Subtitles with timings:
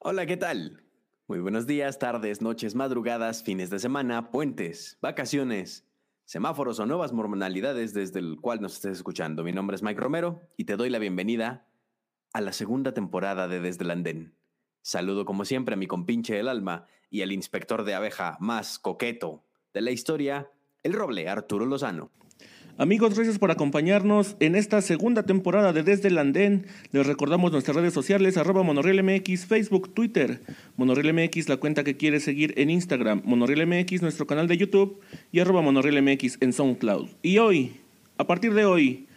[0.00, 0.84] Hola, ¿qué tal?
[1.26, 5.88] Muy buenos días, tardes, noches, madrugadas, fines de semana, puentes, vacaciones,
[6.24, 9.42] semáforos o nuevas normalidades desde el cual nos estés escuchando.
[9.42, 11.66] Mi nombre es Mike Romero y te doy la bienvenida
[12.32, 14.36] a la segunda temporada de Desde el Andén.
[14.82, 19.42] Saludo como siempre a mi compinche del alma y al inspector de abeja más coqueto
[19.74, 20.48] de la historia,
[20.84, 22.12] el roble Arturo Lozano.
[22.80, 26.64] Amigos, gracias por acompañarnos en esta segunda temporada de Desde el Andén.
[26.92, 30.40] Les recordamos nuestras redes sociales, arroba MX, Facebook, Twitter.
[30.76, 33.20] MX, la cuenta que quiere seguir en Instagram.
[33.24, 35.00] MX, nuestro canal de YouTube.
[35.32, 37.08] Y arroba MX en SoundCloud.
[37.20, 37.72] Y hoy,
[38.16, 39.08] a partir de hoy,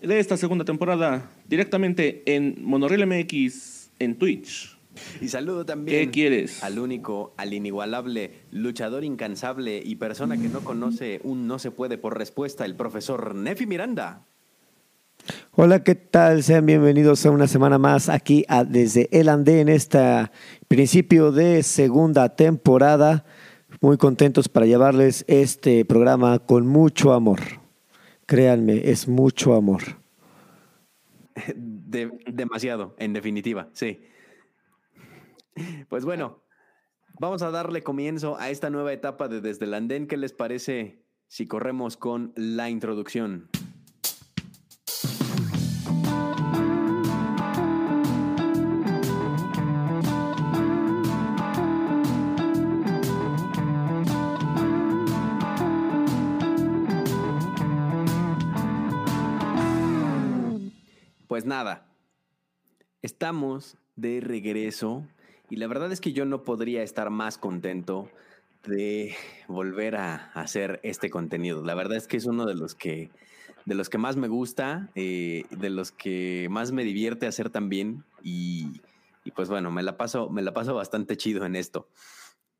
[0.00, 4.77] de esta segunda temporada, directamente en MX en Twitch.
[5.20, 6.62] Y saludo también ¿Qué quieres?
[6.62, 11.98] al único, al inigualable, luchador incansable y persona que no conoce un no se puede
[11.98, 14.24] por respuesta, el profesor Nefi Miranda.
[15.52, 16.42] Hola, ¿qué tal?
[16.44, 19.98] Sean bienvenidos a una semana más aquí a Desde el Andé en este
[20.68, 23.24] principio de segunda temporada.
[23.80, 27.40] Muy contentos para llevarles este programa con mucho amor.
[28.26, 29.82] Créanme, es mucho amor.
[31.54, 34.00] De- demasiado, en definitiva, sí.
[35.88, 36.44] Pues bueno,
[37.18, 40.06] vamos a darle comienzo a esta nueva etapa de Desde el Andén.
[40.06, 43.48] ¿Qué les parece si corremos con la introducción?
[61.28, 61.86] Pues nada,
[63.00, 65.06] estamos de regreso
[65.50, 68.10] y la verdad es que yo no podría estar más contento
[68.66, 69.14] de
[69.46, 71.64] volver a hacer este contenido.
[71.64, 73.10] La verdad es que es uno de los que
[73.64, 78.02] de los que más me gusta, eh, de los que más me divierte hacer también
[78.22, 78.80] y,
[79.24, 81.88] y pues bueno, me la paso me la paso bastante chido en esto.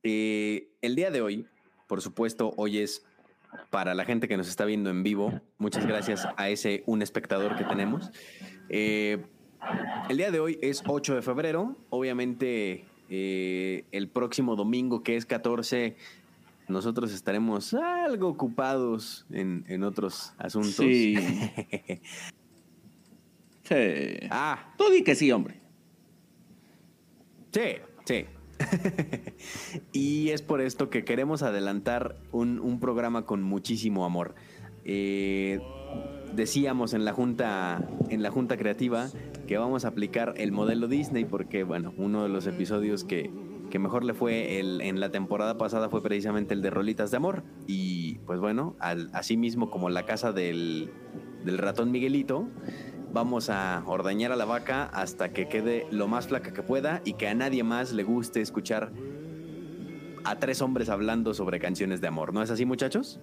[0.02, 1.46] Eh, el día de hoy,
[1.86, 3.04] por supuesto, hoy es
[3.70, 5.40] para la gente que nos está viendo en vivo.
[5.58, 8.10] Muchas gracias a ese un espectador que tenemos.
[8.68, 9.24] Eh,
[10.08, 11.76] el día de hoy es 8 de febrero.
[11.90, 15.96] Obviamente, eh, el próximo domingo, que es 14,
[16.68, 20.74] nosotros estaremos algo ocupados en, en otros asuntos.
[20.74, 21.16] Sí.
[23.64, 23.74] Sí.
[24.30, 25.60] ah, Tú di que sí, hombre.
[27.52, 27.60] sí,
[28.06, 28.24] sí.
[29.92, 34.34] y es por esto que queremos adelantar un, un programa con muchísimo amor.
[34.86, 35.60] Eh,
[36.34, 39.08] decíamos en la junta en la junta creativa
[39.46, 43.30] que vamos a aplicar el modelo Disney porque bueno uno de los episodios que,
[43.70, 47.16] que mejor le fue el- en la temporada pasada fue precisamente el de Rolitas de
[47.16, 48.76] Amor y pues bueno
[49.12, 50.90] así mismo como la casa del,
[51.44, 52.46] del ratón Miguelito
[53.12, 57.14] vamos a ordeñar a la vaca hasta que quede lo más flaca que pueda y
[57.14, 58.92] que a nadie más le guste escuchar
[60.24, 63.18] a tres hombres hablando sobre canciones de amor ¿no es así muchachos?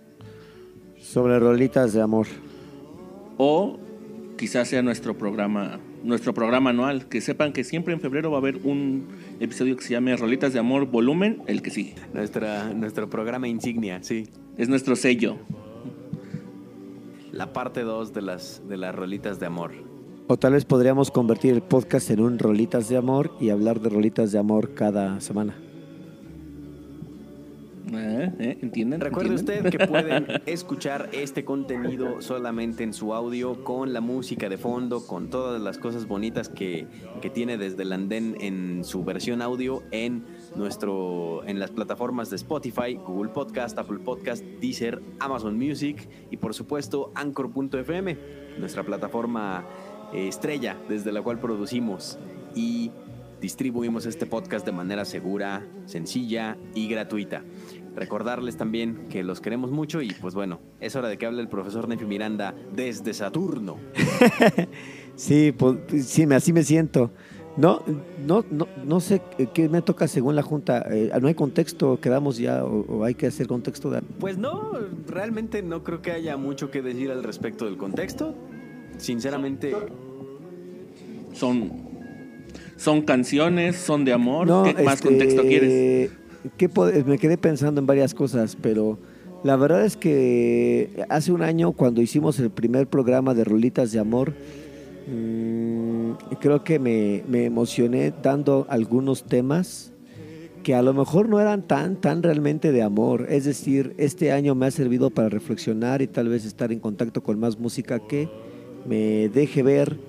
[0.98, 2.26] Sobre rolitas de amor.
[3.38, 3.80] O
[4.38, 7.08] quizás sea nuestro programa, nuestro programa anual.
[7.08, 9.08] Que sepan que siempre en febrero va a haber un
[9.40, 11.96] episodio que se llame Rolitas de Amor Volumen, el que sigue.
[12.14, 14.28] Nuestra, nuestro programa insignia, sí.
[14.58, 15.38] Es nuestro sello.
[17.32, 19.72] La parte 2 de las, de las rolitas de amor.
[20.28, 23.90] O tal vez podríamos convertir el podcast en un rolitas de amor y hablar de
[23.90, 25.56] rolitas de amor cada semana.
[27.94, 28.32] ¿Eh?
[28.40, 28.58] ¿Eh?
[28.62, 29.02] ¿Entienden?
[29.02, 29.66] Recuerde ¿Entienden?
[29.66, 35.06] usted que pueden escuchar este contenido solamente en su audio, con la música de fondo,
[35.06, 36.88] con todas las cosas bonitas que,
[37.22, 40.26] que tiene desde el andén en su versión audio en
[40.56, 46.54] nuestro en las plataformas de Spotify, Google Podcast, Apple Podcast, Deezer, Amazon Music y por
[46.54, 48.18] supuesto Anchor.fm,
[48.58, 49.66] nuestra plataforma
[50.14, 52.18] eh, estrella desde la cual producimos
[52.56, 52.92] y
[53.42, 57.44] distribuimos este podcast de manera segura, sencilla y gratuita.
[57.96, 61.48] Recordarles también que los queremos mucho y pues bueno, es hora de que hable el
[61.48, 63.78] profesor Nefi Miranda desde Saturno.
[65.16, 67.10] Sí, pues, sí, me- así me siento.
[67.56, 67.82] No,
[68.28, 69.22] no, no, no sé
[69.54, 70.86] qué me toca según la junta.
[70.92, 73.90] Eh, no hay contexto, quedamos ya o, o hay que hacer contexto.
[73.90, 74.02] De...
[74.02, 74.74] Pues no,
[75.08, 78.36] realmente no creo que haya mucho que decir al respecto del contexto.
[78.98, 79.74] Sinceramente,
[81.34, 81.72] Son,
[82.76, 84.48] son canciones, son de amor.
[84.48, 86.12] No, ¿Qué más este, contexto quieres?
[86.58, 86.70] ¿Qué
[87.06, 88.98] me quedé pensando en varias cosas, pero
[89.44, 94.00] la verdad es que hace un año cuando hicimos el primer programa de Rolitas de
[94.00, 94.34] Amor,
[95.08, 99.92] mm, creo que me, me emocioné dando algunos temas
[100.64, 103.28] que a lo mejor no eran tan, tan realmente de amor.
[103.30, 107.22] Es decir, este año me ha servido para reflexionar y tal vez estar en contacto
[107.22, 108.28] con más música que
[108.88, 110.00] me deje ver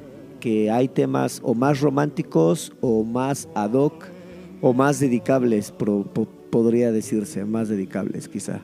[0.41, 4.16] que hay temas o más románticos o más ad hoc
[4.61, 8.63] o más dedicables, pro- po- podría decirse, más dedicables quizá.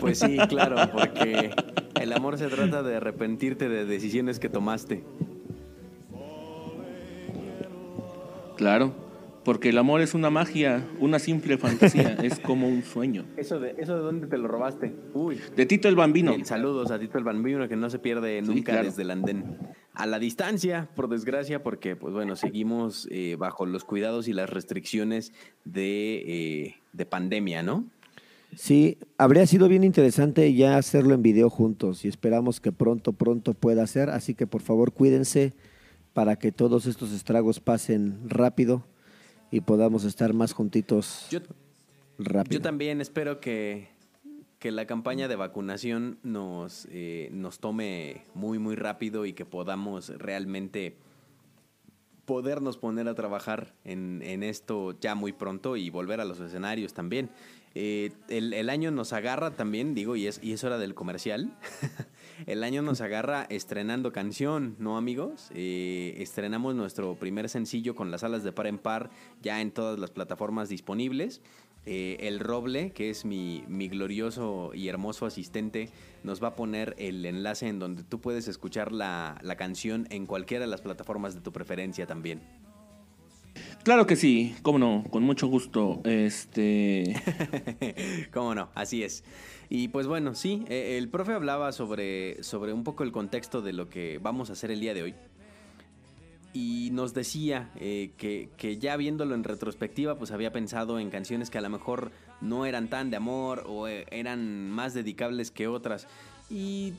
[0.00, 1.50] Pues sí, claro, porque
[2.00, 5.02] el amor se trata de arrepentirte de decisiones que tomaste.
[8.56, 8.92] Claro,
[9.48, 13.24] porque el amor es una magia, una simple fantasía, es como un sueño.
[13.38, 14.94] ¿Eso de, ¿Eso de dónde te lo robaste?
[15.14, 15.40] Uy.
[15.56, 16.32] De Tito el Bambino.
[16.32, 18.88] Bien, saludos a Tito el Bambino que no se pierde Sí, nunca claro.
[18.88, 19.56] desde el andén.
[19.94, 24.50] A la distancia, por desgracia, porque pues bueno, seguimos eh, bajo los cuidados y las
[24.50, 25.32] restricciones
[25.64, 27.86] de, eh, de pandemia, ¿no?
[28.54, 33.54] Sí, habría sido bien interesante ya hacerlo en video juntos y esperamos que pronto, pronto
[33.54, 34.10] pueda ser.
[34.10, 35.54] Así que por favor cuídense
[36.12, 38.84] para que todos estos estragos pasen rápido
[39.50, 41.40] y podamos estar más juntitos Yo,
[42.18, 42.58] rápido.
[42.58, 43.88] yo también espero que,
[44.58, 50.08] que la campaña de vacunación nos, eh, nos tome muy, muy rápido y que podamos
[50.18, 50.96] realmente
[52.24, 56.92] podernos poner a trabajar en, en esto ya muy pronto y volver a los escenarios
[56.92, 57.30] también.
[57.74, 61.56] Eh, el, el año nos agarra también, digo, y es, y es hora del comercial.
[62.46, 65.50] el año nos agarra estrenando canción, ¿no, amigos?
[65.54, 69.10] Eh, estrenamos nuestro primer sencillo con las alas de par en par
[69.42, 71.40] ya en todas las plataformas disponibles.
[71.86, 75.88] Eh, el Roble, que es mi, mi glorioso y hermoso asistente,
[76.22, 80.26] nos va a poner el enlace en donde tú puedes escuchar la, la canción en
[80.26, 82.42] cualquiera de las plataformas de tu preferencia también.
[83.82, 86.00] Claro que sí, cómo no, con mucho gusto.
[86.04, 87.14] Este,
[88.32, 88.70] ¿Cómo no?
[88.74, 89.24] Así es.
[89.70, 93.72] Y pues bueno, sí, eh, el profe hablaba sobre, sobre un poco el contexto de
[93.72, 95.14] lo que vamos a hacer el día de hoy.
[96.54, 101.50] Y nos decía eh, que, que ya viéndolo en retrospectiva, pues había pensado en canciones
[101.50, 102.10] que a lo mejor
[102.40, 106.08] no eran tan de amor o eh, eran más dedicables que otras.
[106.50, 106.94] Y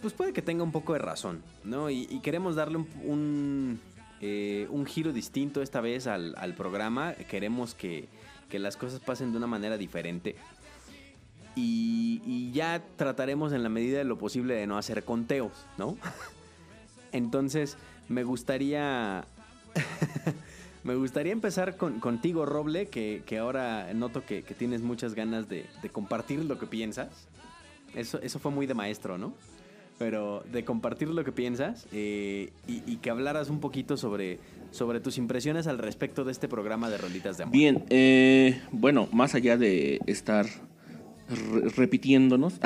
[0.00, 1.90] pues puede que tenga un poco de razón, ¿no?
[1.90, 3.80] Y, queremos darle un,
[4.20, 7.14] eh, un giro distinto esta vez al, programa.
[7.14, 8.08] Queremos que,
[8.48, 10.36] que las cosas pasen de una manera diferente.
[11.54, 15.96] Y, y ya trataremos en la medida de lo posible de no hacer conteos, ¿no?
[17.12, 17.76] Entonces,
[18.08, 19.24] me gustaría.
[20.84, 25.48] me gustaría empezar con, contigo, Roble, que, que ahora noto que, que tienes muchas ganas
[25.48, 27.28] de, de compartir lo que piensas.
[27.94, 29.34] Eso, eso fue muy de maestro, ¿no?
[29.98, 34.38] Pero de compartir lo que piensas eh, y, y que hablaras un poquito sobre,
[34.70, 37.52] sobre tus impresiones al respecto de este programa de Rolitas de Amor.
[37.52, 42.60] bien, eh, bueno, más allá de estar re- repitiéndonos,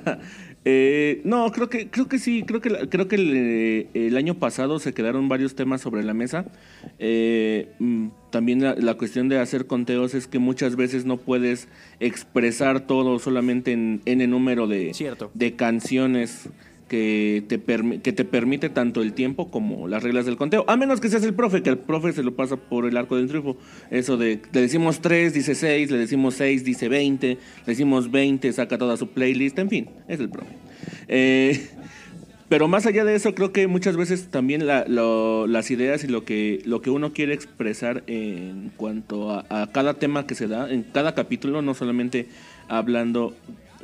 [0.66, 4.78] eh, no, creo que, creo que sí, creo que, creo que el, el año pasado
[4.78, 6.44] se quedaron varios temas sobre la mesa.
[6.98, 11.68] Eh, mm, también la, la cuestión de hacer conteos es que muchas veces no puedes
[12.00, 15.30] expresar todo solamente en, en el número de, Cierto.
[15.34, 16.48] de canciones
[16.88, 17.60] que te,
[18.00, 20.64] que te permite tanto el tiempo como las reglas del conteo.
[20.68, 23.16] A menos que seas el profe, que el profe se lo pasa por el arco
[23.16, 23.56] del triunfo.
[23.90, 28.52] Eso de, le decimos 3, dice 6, le decimos 6, dice 20, le decimos 20,
[28.52, 30.52] saca toda su playlist, en fin, es el profe.
[31.08, 31.68] Eh,
[32.48, 36.60] pero más allá de eso, creo que muchas veces también las ideas y lo que,
[36.66, 40.82] lo que uno quiere expresar en cuanto a, a cada tema que se da, en
[40.82, 42.28] cada capítulo, no solamente
[42.68, 43.34] hablando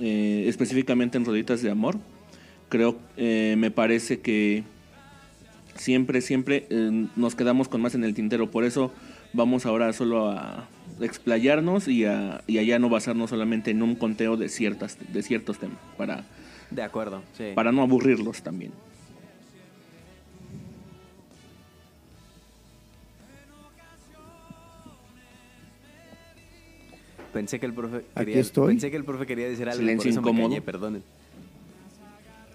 [0.03, 1.97] eh, específicamente en Roditas de Amor,
[2.71, 4.65] creo, eh, me parece que
[5.75, 8.51] siempre, siempre eh, nos quedamos con más en el tintero.
[8.51, 8.91] Por eso
[9.35, 10.67] vamos ahora solo a
[11.03, 15.23] explayarnos y a, y a ya no basarnos solamente en un conteo de, ciertas, de
[15.23, 16.25] ciertos temas, para,
[16.71, 17.53] De acuerdo, sí.
[17.55, 18.73] para no aburrirlos también.
[27.33, 28.69] Pensé que el profe Aquí quería, estoy.
[28.69, 30.49] Pensé que el profe quería decir algo, Silencio por eso incómodo.
[30.49, 31.03] me callé, perdonen.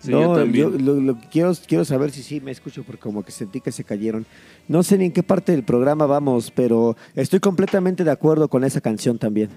[0.05, 0.71] Sí, yo no, también.
[0.71, 3.71] yo lo, lo quiero, quiero saber si sí me escucho porque como que sentí que
[3.71, 4.25] se cayeron.
[4.67, 8.63] No sé ni en qué parte del programa vamos, pero estoy completamente de acuerdo con
[8.63, 9.49] esa canción también.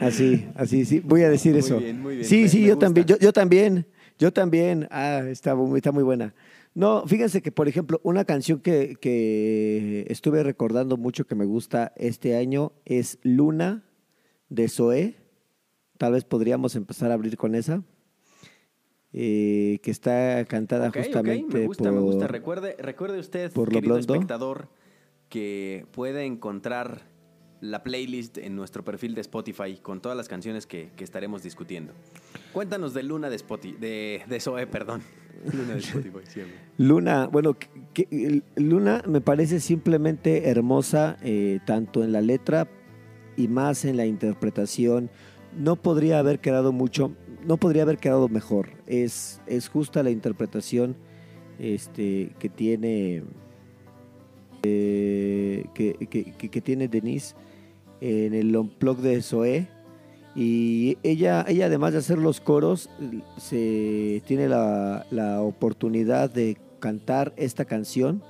[0.00, 1.78] Así, así, sí, voy a decir Muy eso.
[1.78, 2.86] bien, muy bien, Sí, me- sí, me yo gusta.
[2.86, 3.86] también, yo, yo también,
[4.18, 4.88] yo también.
[4.90, 6.34] Ah, está está muy buena.
[6.74, 11.92] No, fíjense que, por ejemplo, una canción que, que estuve recordando mucho que me gusta
[11.96, 13.84] este año es Luna
[14.48, 15.16] de Zoé.
[15.98, 17.82] Tal vez podríamos empezar a abrir con esa.
[19.14, 21.92] Eh, que está cantada justamente me gusta, por...
[21.92, 22.26] me gusta.
[22.28, 24.68] Recuerde, recuerde usted, por querido espectador,
[25.28, 27.02] que puede encontrar
[27.60, 31.92] la playlist en nuestro perfil de Spotify con todas las canciones que, que estaremos discutiendo.
[32.54, 35.02] Cuéntanos de Luna de Spotify, de, de Zoe, perdón.
[36.78, 37.56] Luna bueno,
[38.56, 42.68] Luna me parece simplemente hermosa, eh, tanto en la letra
[43.36, 45.10] y más en la interpretación.
[45.56, 47.12] No podría haber quedado mucho.
[47.46, 48.70] no podría haber quedado mejor.
[48.86, 50.96] Es, es justa la interpretación
[51.58, 53.22] este, que tiene
[54.64, 57.34] eh, que, tiene Denise
[58.00, 59.68] en el unplug de Zoé.
[60.34, 62.88] Y ella, ella además de hacer los coros,
[63.36, 68.22] se tiene la, la oportunidad de cantar esta canción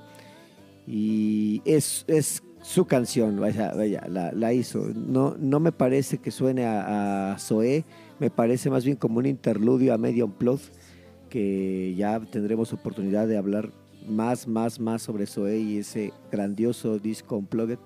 [0.85, 3.73] y es, es su canción, vaya,
[4.07, 4.87] la, la, hizo.
[4.93, 7.85] No, no me parece que suene a, a Zoé,
[8.19, 10.59] me parece más bien como un interludio a medio unplug
[11.29, 13.71] que ya tendremos oportunidad de hablar
[14.07, 17.79] más, más, más sobre Zoé y ese grandioso disco Unplugged.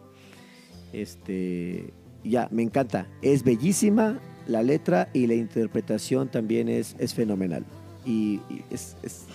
[0.93, 1.93] Este,
[2.23, 3.07] ya, me encanta.
[3.21, 7.65] Es bellísima la letra y la interpretación también es, es fenomenal.
[8.05, 8.39] Y,
[8.71, 9.25] es, es,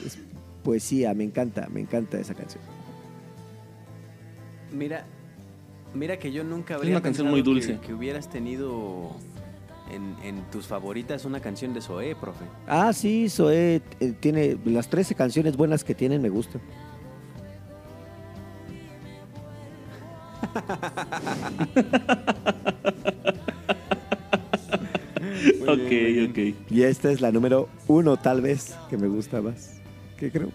[0.63, 2.63] poesía, me encanta, me encanta esa canción.
[4.73, 5.05] Mira,
[5.93, 7.79] mira que yo nunca habría es una canción muy dulce.
[7.85, 9.11] Que, hubieras tenido
[9.91, 12.45] en, en, tus favoritas una canción de Zoé, profe.
[12.67, 16.63] Ah, sí, Zoé eh, tiene las 13 canciones buenas que tienen, me gustan.
[25.63, 26.39] ok, ok.
[26.71, 29.81] Y esta es la número uno, tal vez, que me gusta más.
[30.17, 30.51] ¿Qué creo?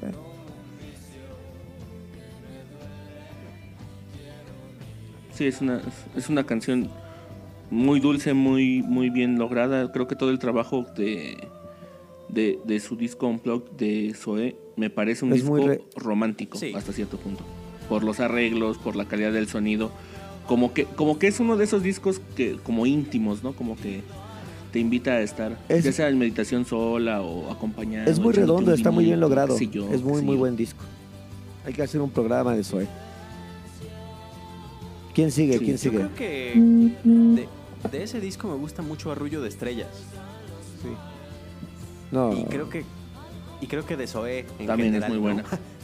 [5.34, 5.82] Sí, es una,
[6.15, 6.89] es una canción
[7.70, 9.91] muy dulce, muy, muy bien lograda.
[9.91, 11.38] Creo que todo el trabajo de,
[12.29, 15.58] de, su disco Unplugged de Zoe me parece un disco
[15.96, 17.44] romántico hasta cierto punto
[17.88, 19.91] por los arreglos, por la calidad del sonido.
[20.48, 23.53] Como que, como que es uno de esos discos que, como íntimos, ¿no?
[23.53, 24.01] Como que
[24.72, 28.10] te invita a estar, ya sea en meditación sola o acompañado.
[28.10, 29.58] Es muy redondo, está muy bien logrado.
[29.58, 30.84] es muy, muy buen disco.
[31.65, 32.88] Hay que hacer un programa de eso, ¿eh?
[35.13, 35.58] ¿Quién sigue?
[35.58, 35.98] ¿Quién sigue?
[35.98, 37.48] Yo creo que
[37.91, 39.89] de, ese disco me gusta mucho Arrullo de Estrellas.
[40.82, 40.89] Sí.
[42.12, 42.34] No.
[42.34, 42.86] Y creo que,
[43.60, 45.44] y creo que de Zoé en También es muy buena.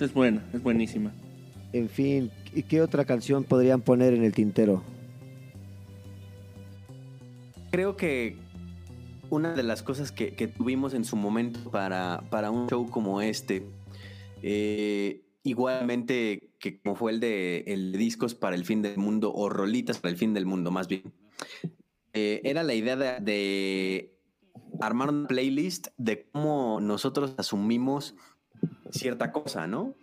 [0.00, 1.12] Es buena, es buenísima.
[1.72, 4.82] En fin, ¿y qué otra canción podrían poner en el tintero?
[7.70, 8.36] Creo que
[9.28, 13.66] una de las cosas que, tuvimos en su momento para, para un show como este,
[14.42, 19.48] eh, igualmente que como fue el de el discos para el fin del mundo o
[19.48, 21.12] rolitas para el fin del mundo, más bien,
[22.14, 24.18] eh, era la idea de, de
[24.80, 28.16] armar una playlist de cómo nosotros asumimos
[28.90, 29.94] cierta cosa, ¿no?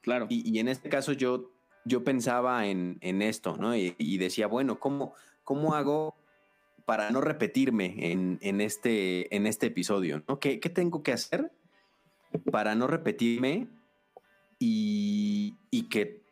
[0.00, 0.26] Claro.
[0.28, 1.50] Y, en este caso yo,
[1.84, 3.74] yo pensaba en, esto, ¿no?
[3.74, 5.14] Y, decía, bueno, ¿cómo,
[5.44, 6.14] ¿cómo hago
[6.84, 10.38] para no repetirme en, este, en este episodio, ¿no?
[10.38, 11.52] ¿Qué, tengo que hacer
[12.50, 13.68] para no repetirme
[14.58, 15.56] y,
[15.90, 16.22] que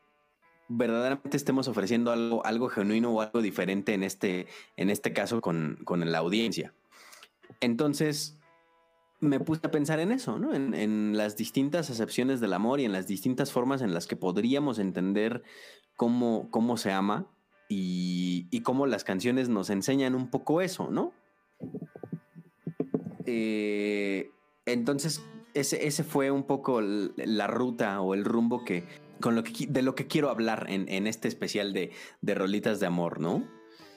[0.68, 5.78] verdaderamente estemos ofreciendo algo, algo genuino o algo diferente en este, en este caso con,
[5.84, 6.74] con la audiencia?
[7.60, 8.38] Entonces,
[9.22, 10.52] me puse a pensar en eso, ¿no?
[10.52, 14.80] En, las distintas acepciones del amor y en las distintas formas en las que podríamos
[14.80, 15.44] entender
[15.96, 17.28] cómo, cómo se ama
[17.68, 21.12] y, cómo las canciones nos enseñan un poco eso, ¿no?
[23.26, 24.30] Eh,
[24.66, 25.22] entonces,
[25.54, 28.84] ese, ese, fue un poco la ruta o el rumbo que,
[29.20, 32.80] con lo que, de lo que quiero hablar en, en este especial de, de Rolitas
[32.80, 33.44] de Amor, ¿no?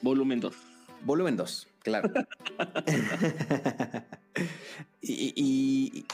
[0.02, 0.56] Volumen 2.
[1.04, 2.10] Volumen 2, claro.
[5.00, 6.04] y,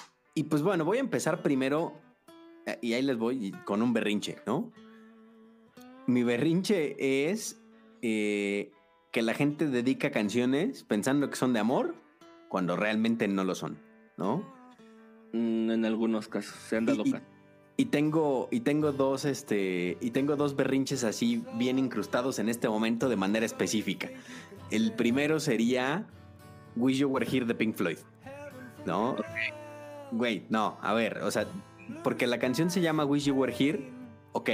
[0.49, 1.95] pues bueno, voy a empezar primero,
[2.67, 4.71] eh, y ahí les voy con un berrinche, ¿no?
[6.07, 7.59] Mi berrinche es
[8.02, 8.71] eh,
[9.12, 11.95] que la gente dedica canciones pensando que son de amor
[12.49, 13.79] cuando realmente no lo son,
[14.19, 14.45] ¿no?
[15.33, 17.05] Mm, en algunos casos se han dado
[17.79, 22.69] y, tengo, y tengo dos, este, y tengo dos berrinches así bien incrustados en este
[22.69, 24.11] momento de manera específica.
[24.73, 26.07] El primero sería
[26.76, 27.99] Wish You Were Here de Pink Floyd.
[28.87, 29.17] ¿No?
[30.12, 31.47] Güey, no, a ver, o sea,
[32.02, 33.91] porque la canción se llama Wish You Were Here,
[34.33, 34.49] ok,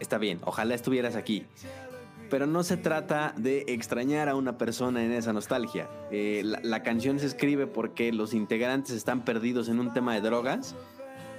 [0.00, 1.46] está bien, ojalá estuvieras aquí.
[2.28, 5.88] Pero no se trata de extrañar a una persona en esa nostalgia.
[6.10, 10.76] Eh, la canción se escribe porque los integrantes están perdidos en un tema de drogas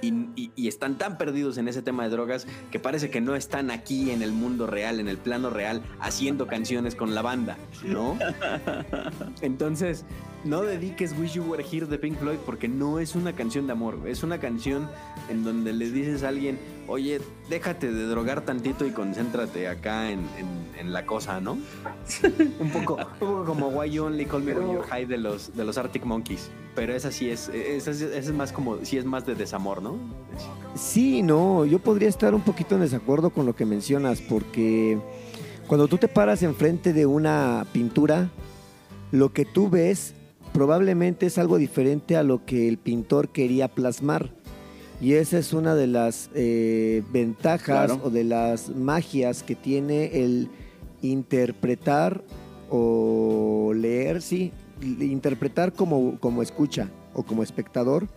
[0.08, 4.10] y, están tan perdidos en ese tema de drogas que parece que no están aquí
[4.10, 8.18] en el mundo real, en el plano real, haciendo canciones con la banda, ¿no?
[9.42, 10.04] Entonces,
[10.44, 13.72] no dediques Wish You Were Here de Pink Floyd porque no es una canción de
[13.72, 14.88] amor, es una canción
[15.28, 16.58] en donde le dices a alguien,
[16.88, 20.26] oye, déjate de drogar tantito y concéntrate acá en,
[20.84, 21.58] la cosa, ¿no?
[22.60, 25.78] un, poco, como Why You Only Call Me When You're High de los, de los
[25.78, 26.48] Arctic Monkeys.
[26.76, 29.96] Pero esa sí es, esa es, más como, sí es más de desamor, ¿no?
[30.76, 34.98] Sí, no, yo podría estar un poquito en desacuerdo con lo que mencionas porque
[35.66, 38.30] Cuando tú te paras enfrente de una pintura,
[39.10, 40.14] lo que tú ves
[40.52, 44.30] probablemente es algo diferente a lo que el pintor quería plasmar.
[45.00, 48.00] Y esa es una de las eh, ventajas Claro.
[48.02, 50.48] o de las magias que tiene el
[51.02, 52.22] interpretar
[52.70, 58.08] o leer, sí, interpretar como, como escucha o como espectador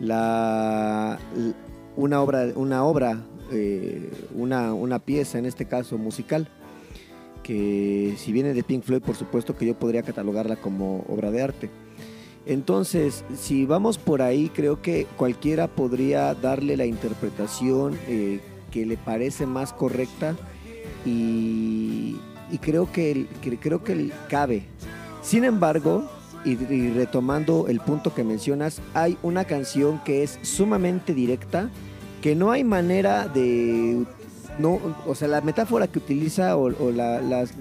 [0.00, 1.18] la,
[1.96, 6.48] una obra, una, obra eh, una, una pieza, en este caso musical,
[7.42, 11.42] que si viene de Pink Floyd, por supuesto que yo podría catalogarla como obra de
[11.42, 11.70] arte.
[12.46, 18.96] Entonces, si vamos por ahí, creo que cualquiera podría darle la interpretación eh, que le
[18.96, 20.36] parece más correcta
[21.06, 22.16] y,
[22.60, 23.26] creo que,
[23.60, 24.64] creo que el- cabe.
[25.22, 26.04] Sin embargo,
[26.44, 26.56] y,
[26.90, 31.70] retomando el punto que mencionas, hay una canción que es sumamente directa,
[32.20, 34.04] que no hay manera de
[34.58, 37.54] no, o sea, la metáfora que utiliza o, la, las,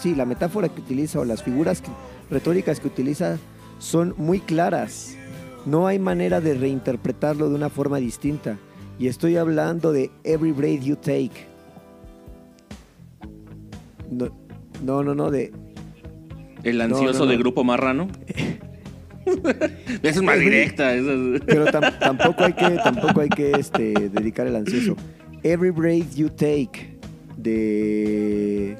[0.00, 1.82] sí, la metáfora que utiliza o las figuras
[2.30, 3.38] retóricas que utiliza
[3.82, 5.16] son muy claras.
[5.66, 8.56] No hay manera de reinterpretarlo de una forma distinta.
[8.98, 11.46] Y estoy hablando de Every Breath You Take.
[14.10, 14.28] No,
[14.84, 15.52] no, no, no, de
[16.62, 17.30] El ansioso no, no.
[17.32, 18.08] de Grupo Marrano.
[19.24, 20.90] Esa es más directa.
[21.46, 24.96] Pero tam- tampoco hay que, tampoco hay que este, dedicar el ansioso.
[25.42, 26.98] Every Breath You Take
[27.36, 28.76] de,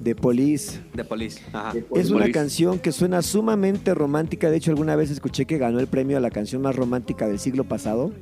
[0.00, 0.80] de Police.
[0.94, 1.40] De Police.
[1.52, 1.72] Ajá.
[1.94, 2.32] Es una Police.
[2.32, 4.50] canción que suena sumamente romántica.
[4.50, 7.38] De hecho, alguna vez escuché que ganó el premio a la canción más romántica del
[7.38, 8.12] siglo pasado.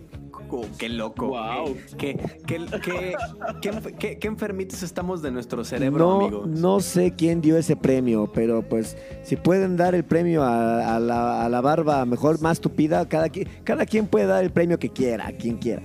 [0.50, 1.26] Oh, qué loco.
[1.28, 1.74] Guau.
[1.98, 3.14] Qué, qué, qué,
[3.60, 6.48] qué, enf- qué- qué enfermitos estamos de nuestro cerebro, No, amigos.
[6.48, 11.00] no sé quién dio ese premio, pero pues si pueden dar el premio a, a
[11.00, 14.78] la, a la barba mejor, más tupida, cada, qui- cada quien puede dar el premio
[14.78, 15.82] que quiera, quien quiera.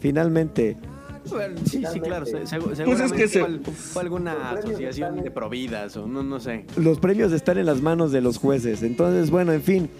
[0.00, 0.76] Finalmente,
[1.30, 2.26] Bueno, sí, sí, claro.
[2.26, 6.40] se- Pues es que se- fue, al- fue alguna asociación de providas o no, no
[6.40, 6.64] sé.
[6.76, 8.82] los premios están en las manos de los jueces.
[8.82, 9.90] Entonces, bueno, en fin.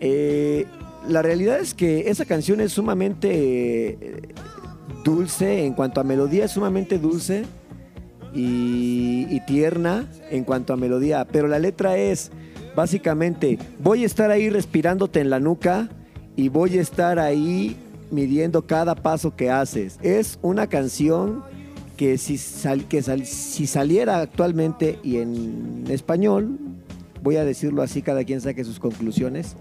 [0.00, 0.66] eh,
[1.08, 4.22] la realidad es que esa canción es sumamente eh,
[5.04, 7.44] dulce, en cuanto a melodía es sumamente dulce
[8.34, 11.26] y, y tierna en cuanto a melodía.
[11.30, 12.30] Pero la letra es,
[12.76, 15.88] básicamente, voy a estar ahí respirándote en la nuca
[16.36, 17.76] y voy a estar ahí
[18.10, 19.98] midiendo cada paso que haces.
[20.02, 21.42] Es una canción
[21.96, 26.58] que si, sal- que sal- si saliera actualmente y en español,
[27.22, 29.54] voy a decirlo así, cada quien saque sus conclusiones,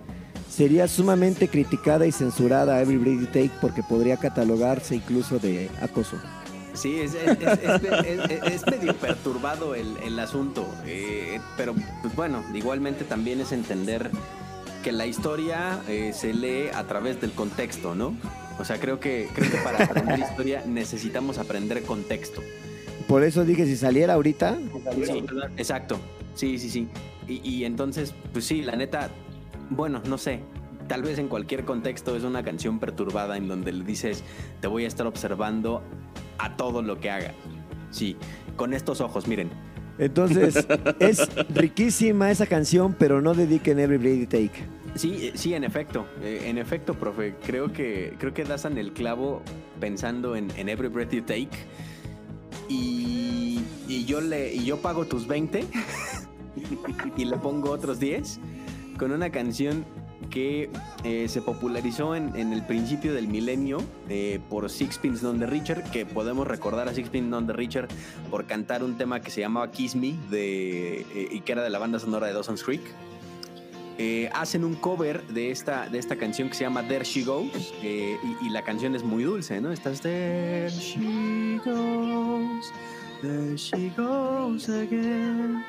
[0.49, 6.15] sería sumamente criticada y censurada Every Breath You Take porque podría catalogarse incluso de acoso.
[6.73, 13.03] Sí, es- es- es- es medio perturbado el, el asunto, eh, pero pues bueno, igualmente
[13.03, 14.09] también es entender
[14.83, 18.15] que la historia eh, se lee a través del contexto, ¿no?
[18.59, 22.41] O sea, creo que, creo que para aprender historia necesitamos aprender contexto.
[23.07, 24.57] Por eso dije, si saliera ahorita,
[25.05, 25.23] Sí,
[25.57, 25.99] exacto.
[26.35, 26.87] Sí, sí, sí.
[27.27, 29.09] Y, y entonces, pues sí, la neta,
[29.69, 30.41] bueno, no sé.
[30.87, 34.23] Tal vez en cualquier contexto es una canción perturbada en donde le dices,
[34.59, 35.83] te voy a estar observando
[36.37, 37.33] a todo lo que haga.
[37.91, 38.15] Sí,
[38.55, 39.49] con estos ojos, miren.
[39.99, 40.65] Entonces
[40.99, 44.79] es riquísima esa canción, pero no dediquen Every You Take.
[44.95, 46.07] Sí, sí, en efecto.
[46.23, 47.35] Eh, en efecto, profe.
[47.45, 49.41] Creo que, creo que das en el clavo
[49.79, 51.49] pensando en, en Every Breath You Take.
[52.67, 55.65] Y, y yo le y yo pago tus 20
[57.17, 58.39] y le pongo otros 10
[58.97, 59.85] con una canción
[60.29, 60.69] que
[61.03, 66.05] eh, se popularizó en, el principio del milenio eh, por Sixpence None the Richer, que
[66.05, 67.87] podemos recordar a Sixpence None the Richer
[68.29, 71.69] por cantar un tema que se llamaba Kiss Me de, eh, y que era de
[71.69, 72.81] la banda sonora de Dawson's Creek.
[74.33, 78.49] Hacen un cover de esta, de esta canción que se llama There She Goes y,
[78.49, 79.73] la canción es muy dulce, ¿no?
[79.73, 82.71] Estás There She Goes,
[83.21, 85.65] There She Goes Again.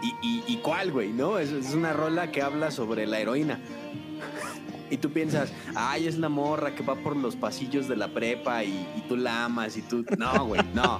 [0.00, 1.12] ¿Y, cuál, güey?
[1.12, 1.38] ¿No?
[1.38, 3.60] Es una rola que habla sobre la heroína.
[4.90, 8.64] Y tú piensas, ay, es la morra que va por los pasillos de la prepa
[8.64, 10.04] y, tú la amas y tú...
[10.18, 10.98] No, güey, no.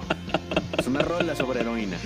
[0.77, 1.97] Es una rola sobre heroína.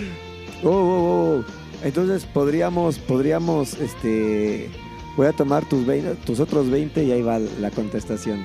[0.64, 1.44] Oh, oh, oh.
[1.84, 4.70] Entonces podríamos, podríamos, este,
[5.18, 8.44] voy a tomar tus, 20 tus otros 20 y ahí va la contestación.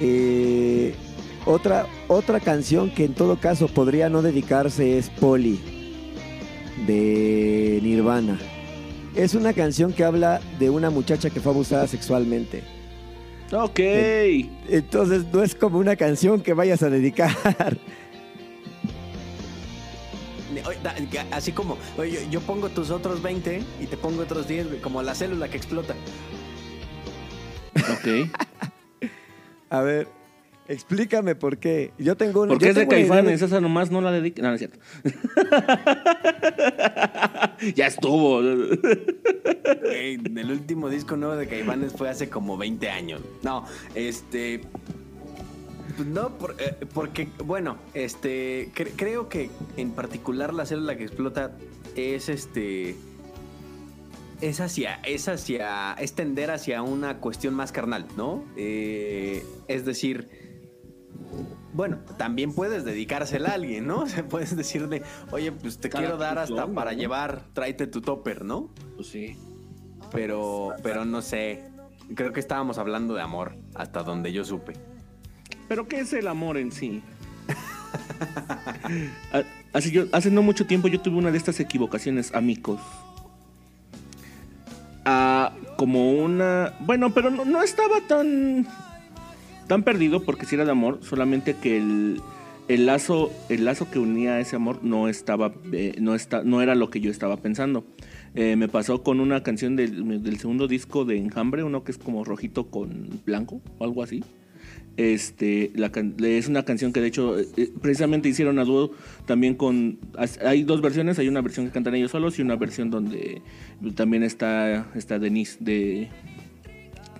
[0.00, 0.94] Eh,
[1.46, 5.60] otra, otra canción que en todo caso podría no dedicarse es Polly
[6.86, 8.38] de Nirvana.
[9.14, 12.62] Es una canción que habla de una muchacha que fue abusada sexualmente.
[13.52, 13.78] Ok.
[14.68, 17.30] Entonces no es como una canción que vayas a dedicar.
[21.30, 24.80] Así como, oye, yo- yo pongo tus otros 20 y te pongo otros 10, güey,
[24.80, 25.94] como la célula que explota.
[27.76, 28.30] Ok.
[29.70, 30.08] A ver,
[30.66, 31.92] Explícame por qué.
[31.98, 32.52] Yo tengo una.
[32.54, 34.40] Porque es de Caifanes, esa nomás no la dedica.
[34.42, 34.78] No, no es cierto.
[37.74, 38.40] ya estuvo.
[38.40, 43.20] Güey, el último disco nuevo de Caifanes fue hace como 20 años.
[43.42, 44.62] No, este.
[45.96, 48.70] pues No, por- eh, porque, bueno, este.
[48.74, 51.52] cre- creo que en particular la célula que explota
[51.96, 52.96] es este.
[54.40, 54.96] Es hacia.
[55.04, 55.92] Es hacia.
[55.94, 58.44] Es tender hacia una cuestión más carnal, ¿no?
[58.56, 60.43] Eh, es decir.
[61.72, 64.00] Bueno, también puedes dedicársela a alguien, ¿no?
[64.02, 68.00] O sea, puedes decirle, oye, pues te Cada quiero dar hasta para llevar, tráete tu
[68.00, 68.70] topper, ¿no?
[68.96, 69.36] Pues sí.
[70.12, 71.64] Pero, pero no sé.
[72.14, 74.74] Creo que estábamos hablando de amor, hasta donde yo supe.
[75.68, 77.02] Pero ¿qué es el amor en sí?
[79.32, 79.42] Ah,
[79.74, 82.80] Hace, yo, hace no mucho tiempo yo tuve una de estas equivocaciones, amigos.
[85.04, 86.74] Ah, como una...
[86.78, 88.68] Bueno, pero no, no estaba tan...
[89.66, 92.20] Tan perdido porque si era de amor, solamente que el,
[92.68, 96.62] el lazo el lazo que unía a ese amor no estaba eh, no está no
[96.62, 97.84] era lo que yo estaba pensando.
[98.34, 101.98] Eh, me pasó con una canción del, del segundo disco de Enjambre, uno que es
[101.98, 104.24] como rojito con blanco o algo así.
[104.96, 105.72] Este,
[106.22, 108.92] es una canción que de hecho eh, precisamente hicieron a dúo
[109.26, 109.98] también con...
[110.44, 113.42] Hay dos versiones, hay una versión que cantan ellos solos y una versión donde
[113.96, 116.08] también está, está Denise de...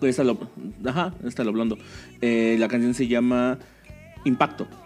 [0.06, 0.38] Está lo,
[0.84, 1.78] ajá, está lo blondo.
[2.20, 3.58] Eh, la canción se llama
[4.24, 4.66] Impacto.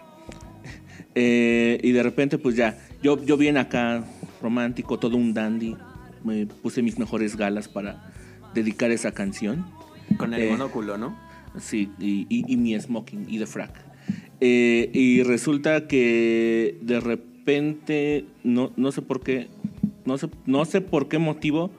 [1.15, 4.03] Eh, y de repente pues ya, yo, yo bien acá,
[4.41, 5.75] romántico, todo un dandy,
[6.23, 8.11] me puse mis mejores galas para
[8.53, 9.65] dedicar esa canción.
[10.17, 11.17] Con el Eh, monóculo, ¿no?
[11.59, 13.71] Sí, y, y- y mi smoking y de frac.
[14.39, 19.47] Eh, y resulta que de repente, no, no sé por qué,
[20.05, 21.71] no sé, no sé por qué motivo,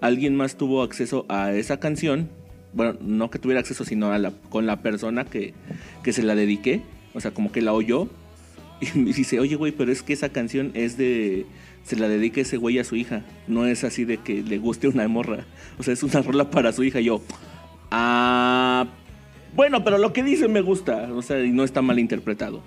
[0.00, 2.28] alguien más tuvo acceso a esa canción.
[2.74, 5.54] Bueno, no que tuviera acceso, sino a la, con la persona que,
[6.02, 6.82] que se la dediqué.
[7.14, 8.08] O sea, como que la oyó.
[8.80, 11.46] Y me dice, oye, güey, pero es que esa canción es de.
[11.84, 13.22] Se la dedica ese güey a su hija.
[13.46, 15.44] No es así de que le guste una morra.
[15.78, 17.00] O sea, es una rola para su hija.
[17.00, 17.22] Y yo,
[17.90, 18.86] ah.
[19.54, 21.08] Bueno, pero lo que dice me gusta.
[21.14, 22.60] O sea, y no está mal interpretado.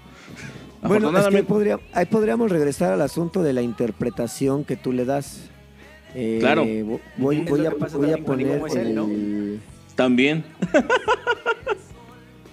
[0.82, 5.04] Bueno, es que podría- ahí podríamos regresar al asunto de la interpretación que tú le
[5.06, 5.50] das.
[6.16, 6.64] Eh, Claro.
[6.64, 9.06] vo- Voy, voy a, voy a poner él, ¿no?
[9.06, 9.60] el-
[9.98, 10.46] También.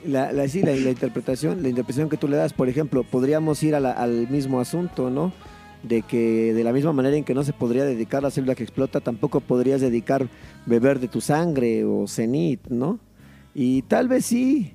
[0.04, 2.52] la, la- sí, la, la interpretación, la interpretación que tú le das.
[2.52, 5.32] Por ejemplo, podríamos ir a la- al mismo asunto, ¿no?
[5.82, 8.62] De que de la misma manera en que no se podría dedicar la célula que
[8.62, 10.26] explota, tampoco podrías dedicar
[10.66, 12.98] beber de tu sangre o cenit, ¿no?
[13.54, 14.72] Y tal vez sí,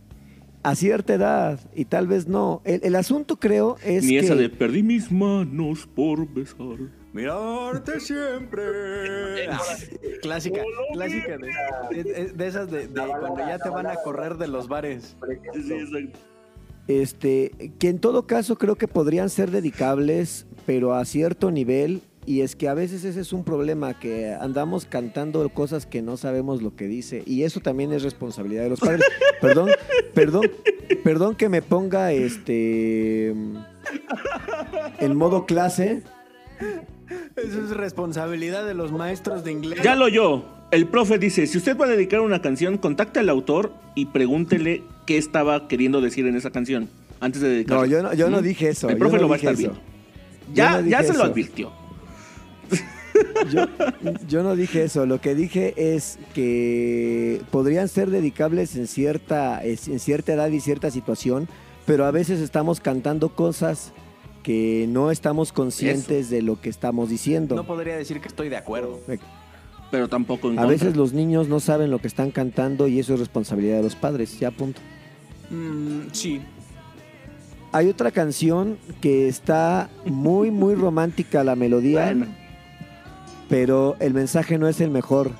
[0.64, 2.62] a cierta edad, y tal vez no.
[2.64, 4.20] El, el asunto creo es Ni que...
[4.20, 6.78] esa de perdí mis manos por besar.
[7.14, 9.48] Mirarte siempre.
[10.22, 10.62] clásica,
[10.94, 14.68] clásica de, de- de esas de, de cuando ya te van a correr de los
[14.68, 15.16] bares.
[16.88, 22.02] Este, que en todo caso creo que podrían ser dedicables, pero a cierto nivel.
[22.26, 26.16] Y es que a veces ese es un problema, que andamos cantando cosas que no
[26.16, 27.24] sabemos lo que dice.
[27.26, 29.02] Y eso también es responsabilidad de los padres.
[29.42, 29.70] perdón,
[30.14, 30.52] perdón,
[31.04, 33.30] perdón que me ponga este
[35.00, 36.04] en modo clase.
[37.36, 39.80] Eso es responsabilidad de los maestros de inglés.
[39.84, 40.44] Ya lo oyó.
[40.72, 44.84] El profe dice, si usted va a dedicar una canción, contacte al autor y pregúntele
[45.08, 47.82] qué estaba queriendo decir en esa canción antes de dedicarla.
[47.82, 48.44] No, yo no, yo no ¿Mm?
[48.44, 48.88] dije eso.
[48.88, 49.62] El yo profe no lo va a estar eso.
[49.62, 49.80] viendo.
[50.50, 51.72] Yo Ya, no ya dije se lo advirtió.
[53.52, 53.66] Yo,
[54.28, 60.00] yo no dije eso, lo que dije es que podrían ser dedicables en cierta, en
[60.00, 61.48] cierta edad y cierta situación,
[61.86, 63.92] pero a veces estamos cantando cosas
[64.44, 67.56] que no estamos conscientes de lo que estamos diciendo.
[67.56, 69.00] No podría decir que estoy de acuerdo.
[69.92, 70.68] Pero tampoco en a contra.
[70.72, 73.96] veces los niños no saben lo que están cantando y eso es responsabilidad de los
[73.96, 74.80] padres, ya punto.
[75.50, 76.42] Mm, sí.
[77.72, 82.28] Hay otra canción que está muy, muy romántica la melodía, Bueno,
[83.48, 85.32] pero el mensaje no es el mejor.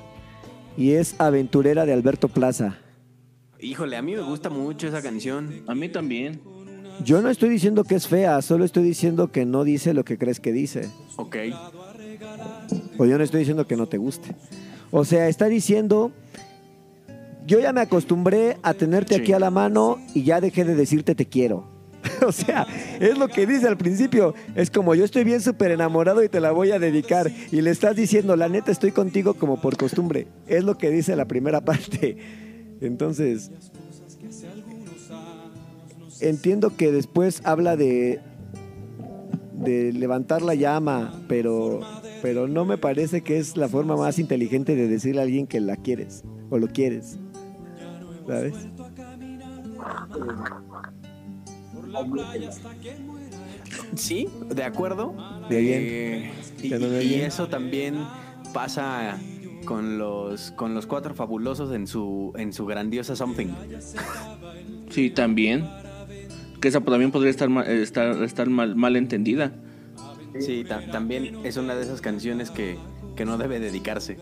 [0.76, 2.78] Y es Aventurera de Alberto Plaza.
[3.60, 5.62] Híjole, a mí me gusta mucho esa canción.
[5.66, 6.40] a mí también.
[7.04, 10.18] Yo no estoy diciendo que es fea, solo estoy diciendo que no dice lo que
[10.18, 10.88] crees que dice.
[11.16, 11.36] Ok.
[12.98, 14.34] O yo no estoy diciendo que no te guste.
[14.90, 16.12] O sea, está diciendo,
[17.46, 19.20] yo ya me acostumbré a tenerte Sí.
[19.22, 21.64] aquí a la mano y ya dejé de decirte te quiero.
[22.26, 22.66] o sea,
[22.98, 24.34] es lo que dice al principio.
[24.54, 27.30] Es como yo estoy bien súper enamorado y te la voy a dedicar.
[27.50, 30.26] Y le estás diciendo, la neta estoy contigo como por costumbre.
[30.46, 32.16] Es lo que dice la primera parte.
[32.80, 33.50] Entonces,
[36.20, 38.20] entiendo que después habla de
[39.52, 41.80] de levantar la llama, pero
[42.22, 45.60] pero no me parece que es la forma más inteligente de decirle a alguien que
[45.60, 47.18] la quieres o lo quieres.
[48.26, 48.54] ¿Sabes?
[53.96, 55.14] Sí, de acuerdo.
[55.48, 55.80] De bien.
[55.82, 56.30] Eh,
[56.62, 58.04] y, no y eso también
[58.52, 59.18] pasa
[59.64, 63.48] con los con los cuatro fabulosos en su en su grandiosa something.
[64.90, 65.68] Sí, también.
[66.60, 69.52] Que esa también podría estar, eh, estar, estar mal, mal entendida.
[70.38, 72.76] Sí, ta- también es una de esas canciones que,
[73.16, 74.18] que no debe dedicarse.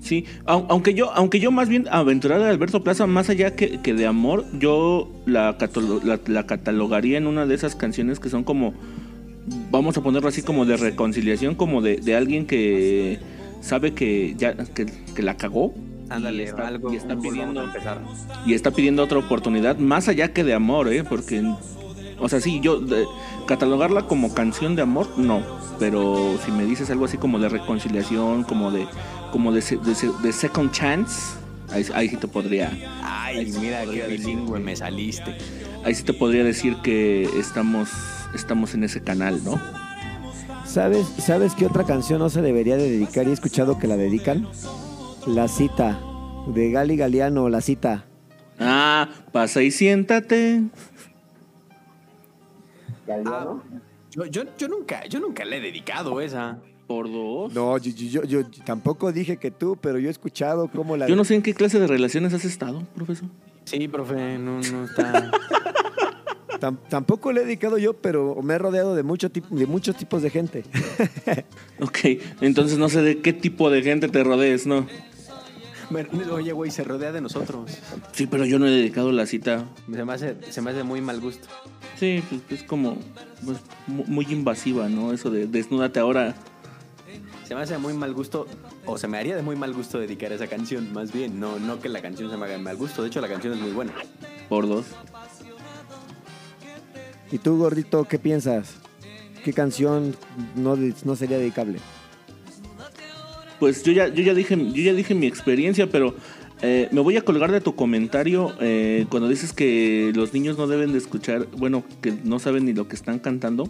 [0.00, 3.80] Sí, au- aunque yo, aunque yo más bien aventurada de Alberto Plaza, más allá que,
[3.80, 5.56] que de amor, yo la,
[6.04, 8.74] la, la catalogaría en una de esas canciones que son como,
[9.70, 13.18] vamos a ponerlo así, como de reconciliación, como de, de alguien que
[13.62, 15.74] sabe que ya que, que la cagó
[16.08, 18.00] Ándale, y está, algo y está un poco pidiendo empezar.
[18.46, 21.02] y está pidiendo otra oportunidad, más allá que de amor, ¿eh?
[21.04, 21.42] Porque,
[22.20, 23.06] o sea, sí, yo de-
[23.46, 25.40] catalogarla como canción de amor, no.
[25.78, 28.86] Pero si me dices algo así como de reconciliación, como de,
[29.32, 31.34] como de, se- de se- de second chance,
[31.72, 32.70] ahí, ahí sí te podría,
[33.02, 35.36] Ay, mira qué bilingüe me saliste.
[35.84, 37.90] ahí sí te podría decir que estamos,
[38.34, 39.60] estamos en ese canal, ¿no?
[40.64, 43.96] ¿Sabes, ¿Sabes qué otra canción no se debería de dedicar y he escuchado que la
[43.96, 44.46] dedican?
[45.26, 45.98] La cita
[46.46, 48.04] de Gali Galeano, La cita.
[48.58, 50.62] Ah, pasa y siéntate.
[53.08, 53.56] Ah,
[54.10, 56.58] yo, yo, yo nunca, yo nunca le he dedicado esa.
[56.86, 57.52] Por dos.
[57.52, 61.08] No, yo, yo, yo- yo tampoco dije que tú, pero yo he escuchado cómo la...
[61.08, 63.28] Yo no sé en qué clase de relaciones has estado, profesor.
[63.64, 65.30] Sí, profe, no, no está.
[66.60, 69.96] Tam- tampoco le he dedicado yo, pero me he rodeado de, mucho tip- de muchos
[69.96, 70.62] tipos de gente.
[71.80, 71.98] Ok,
[72.40, 74.86] entonces no sé de qué tipo de gente te rodees, ¿no?
[75.90, 77.70] Bueno, Oye, güey, se rodea de nosotros.
[78.12, 79.66] Sí, pero yo no he dedicado la cita.
[79.92, 81.46] Se me hace, se me hace muy mal gusto.
[81.98, 82.98] Sí, pues, es como
[83.44, 85.12] pues, mu- muy invasiva, ¿no?
[85.12, 86.34] Eso de desnúdate ahora.
[87.46, 88.48] Se me hace de muy mal gusto,
[88.86, 91.38] o se me haría de muy mal gusto dedicar esa canción, más bien.
[91.38, 93.02] No, no que la canción se me haga de mal gusto.
[93.02, 93.92] De hecho, la canción es muy buena.
[94.48, 94.86] Por dos.
[97.30, 98.74] ¿Y tú, gordito, qué piensas?
[99.44, 100.16] ¿Qué canción
[100.56, 101.78] no, no sería dedicable?
[103.58, 106.14] Pues yo ya, yo ya dije, yo ya dije mi experiencia, pero
[106.62, 110.66] eh, me voy a colgar de tu comentario eh, cuando dices que los niños no
[110.66, 113.68] deben de escuchar, bueno, que no saben ni lo que están cantando.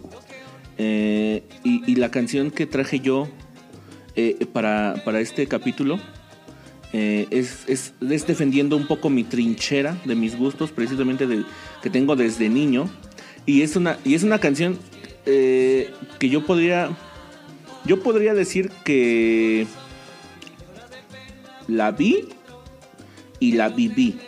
[0.77, 3.27] Eh, y, y la canción que traje yo
[4.51, 5.99] para, para este capítulo
[6.91, 11.43] es, es, es defendiendo un poco mi trinchera de mis gustos, precisamente de,
[11.83, 12.89] que tengo desde niño.
[13.45, 14.79] Y es una, y es una canción
[15.23, 16.97] que yo podría
[17.87, 19.65] yo podría decir que
[21.67, 22.25] la vi
[23.39, 24.19] y la viví.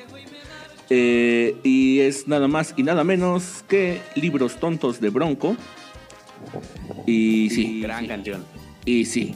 [0.91, 5.55] Eh, y es nada más y nada menos que Libros Tontos de Bronco.
[7.05, 8.43] Y sí, Gran canción.
[8.85, 9.35] y sí.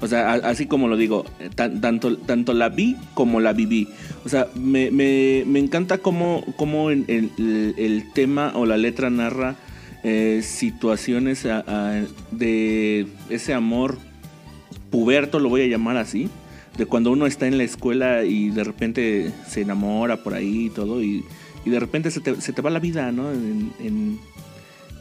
[0.00, 3.52] O sea, a- así como lo digo, eh, tan- tanto, tanto la vi como la
[3.54, 3.88] viví.
[4.24, 9.56] O sea, me, me- me encanta cómo, cómo el- el tema o la letra narra
[10.08, 11.44] eh, situaciones
[12.30, 13.98] de ese amor
[14.88, 16.28] puberto, lo voy a llamar así.
[16.78, 20.70] De cuando uno está en la escuela y de repente se enamora por ahí y
[20.70, 21.02] todo.
[21.02, 21.24] Y,
[21.64, 23.32] y de repente se te, va la vida, ¿no?
[23.32, 24.20] En-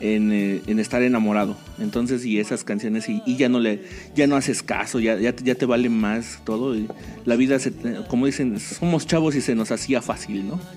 [0.02, 1.56] eh, en estar enamorado.
[1.80, 3.84] Entonces, y esas canciones, y, ya no le,
[4.16, 6.76] ya no haces caso, ya, ya, te- vale más todo.
[7.26, 7.72] la vida, se,
[8.10, 10.60] como dicen, somos chavos y se nos hacía fácil, ¿no?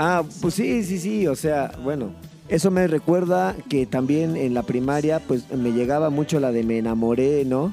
[0.00, 2.12] Ah, pues sí, sí, sí, o sea, bueno,
[2.48, 6.78] eso me recuerda que también en la primaria, pues me llegaba mucho la de Me
[6.78, 7.72] enamoré, ¿no?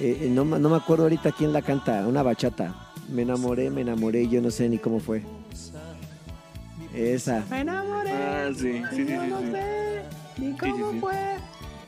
[0.00, 2.74] Eh, eh, no, no me acuerdo ahorita quién la canta, una bachata.
[3.08, 5.22] Me enamoré, me enamoré, yo no sé ni cómo fue.
[6.94, 7.44] Esa.
[8.12, 9.06] Ah, sí, sí, sí, sí.
[9.06, 9.52] sí.
[10.36, 11.00] Sí, sí, sí.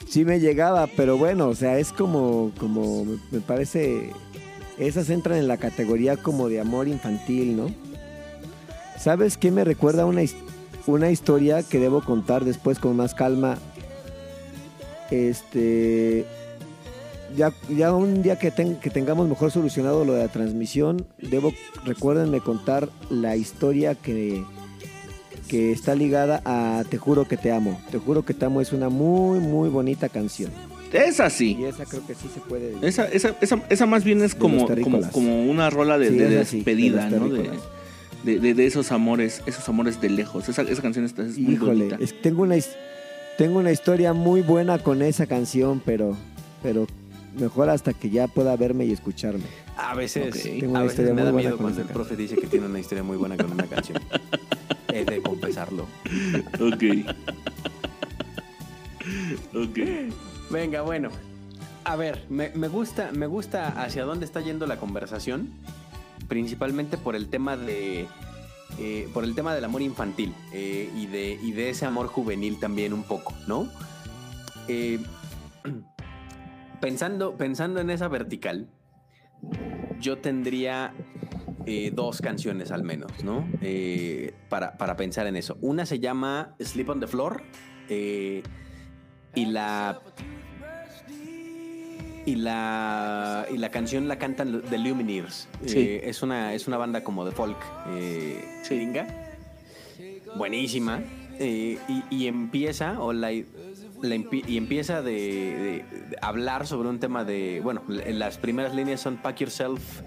[0.08, 4.10] Sí me llegaba, pero bueno, o sea, es como, como, me- me parece,
[4.78, 7.70] esas entran en la categoría como de amor infantil, ¿no?
[8.98, 10.36] ¿Sabes qué me recuerda una, his-
[10.86, 13.58] una historia que debo contar después con más calma?
[15.10, 16.24] Este,
[17.36, 21.52] ya, ya un día que, ten- que tengamos mejor solucionado lo de la transmisión, debo,
[21.84, 24.42] recuérdenme contar la historia que,
[25.48, 27.80] que está ligada a Te juro que te amo.
[27.90, 30.50] Te juro que te amo es una muy, muy bonita canción.
[30.92, 31.56] Esa sí.
[31.60, 32.74] Y esa creo que sí se puede.
[32.86, 34.66] Esa, esa, esa, esa más bien es como,
[35.12, 37.28] como, una rola de, Sí, de esa sí, de despedida, ¿no?
[37.28, 37.50] De.
[38.26, 40.48] De, de- de esos amores, esos amores de lejos.
[40.48, 41.96] Esa, esa canción está, es muy Híjole, bonita.
[42.00, 42.56] es- tengo, una,
[43.38, 46.14] tengo una historia muy buena con esa canción, pero,
[46.62, 46.86] pero
[47.38, 49.44] mejor hasta que ya pueda verme y escucharme.
[49.78, 50.42] A veces.
[50.42, 52.16] Tengo una a veces historia me muy da buena miedo con cuando esa el profe
[52.16, 53.98] dice que tiene una historia muy buena con una canción.
[54.92, 55.86] He de confesarlo.
[56.60, 56.82] Ok.
[59.54, 59.78] ok.
[60.50, 61.10] Venga, bueno.
[61.84, 65.50] A ver, me, me gusta, me gusta hacia dónde está yendo la conversación.
[66.28, 68.06] Principalmente por el tema de
[68.78, 72.58] eh, por el tema del amor infantil eh, y, de, y de ese amor juvenil
[72.60, 73.68] también un poco, ¿no?
[74.68, 74.98] Eh,
[76.80, 78.68] pensando, pensando en esa vertical,
[80.00, 80.92] yo tendría
[81.92, 83.44] dos canciones al menos, ¿no?
[84.48, 85.58] Para, para pensar en eso.
[85.60, 87.42] Una se llama Sleep on the Floor
[87.88, 90.00] y la
[92.26, 95.48] y la y la canción la cantan The Lumineers.
[95.64, 95.78] Sí.
[95.78, 97.56] Eh, es una es una banda como de folk
[97.88, 98.44] eh,
[100.36, 101.00] buenísima.
[101.38, 107.24] Eh, y, y empieza o la, y empieza de, de- de hablar sobre un tema
[107.24, 110.00] de bueno las primeras líneas son pack yourself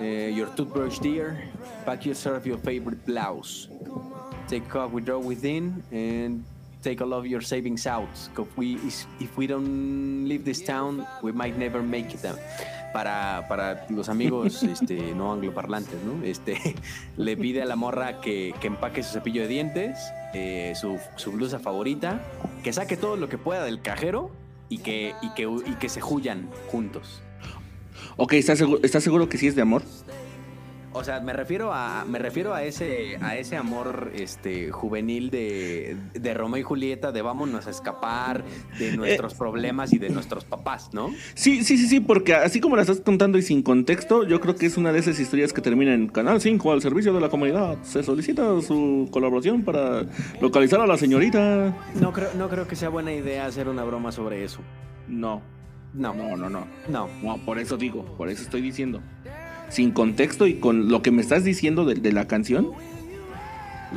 [0.00, 1.36] eh, your toothbrush dear.
[1.86, 3.68] Pack yourself your favorite blouse.
[4.48, 6.44] Take a withdraw within and
[6.82, 8.08] take all of your savings out.
[8.34, 8.78] 'Cause we,
[9.20, 12.20] if we don't leave this town, we might never make it.
[12.92, 16.24] Para, para los amigos este, no angloparlantes, ¿no?
[16.24, 16.56] Este,
[17.18, 19.98] le pide a la morra que, que empaque su cepillo de dientes,
[20.32, 22.22] eh, su, su blusa favorita,
[22.64, 24.30] que saque todo lo que pueda del cajero
[24.70, 27.20] y que, y que, y que se huyan juntos.
[28.16, 29.82] Ok, ¿estás seguro, ¿estás seguro que sí es de amor?
[30.92, 35.96] O sea, me refiero a, me refiero a ese, a ese amor este, juvenil de,
[36.14, 38.42] de Romeo y Julieta, de vámonos a escapar
[38.78, 41.10] de nuestros problemas y de nuestros papás, ¿no?
[41.34, 44.56] Sí, sí, sí, sí, porque así como la estás contando y sin contexto, yo creo
[44.56, 47.28] que es una de esas historias que termina en Canal 5 al servicio de la
[47.28, 47.76] comunidad.
[47.82, 50.06] Se solicita su colaboración para
[50.40, 51.76] localizar a la señorita.
[52.00, 54.60] No creo, no creo que sea buena idea hacer una broma sobre eso.
[55.06, 55.42] No,
[55.94, 56.66] No, no, no, no.
[56.88, 57.08] no.
[57.22, 59.00] No, por eso digo, por eso estoy diciendo.
[59.70, 62.70] Sin contexto y con lo que me estás diciendo de, de la canción,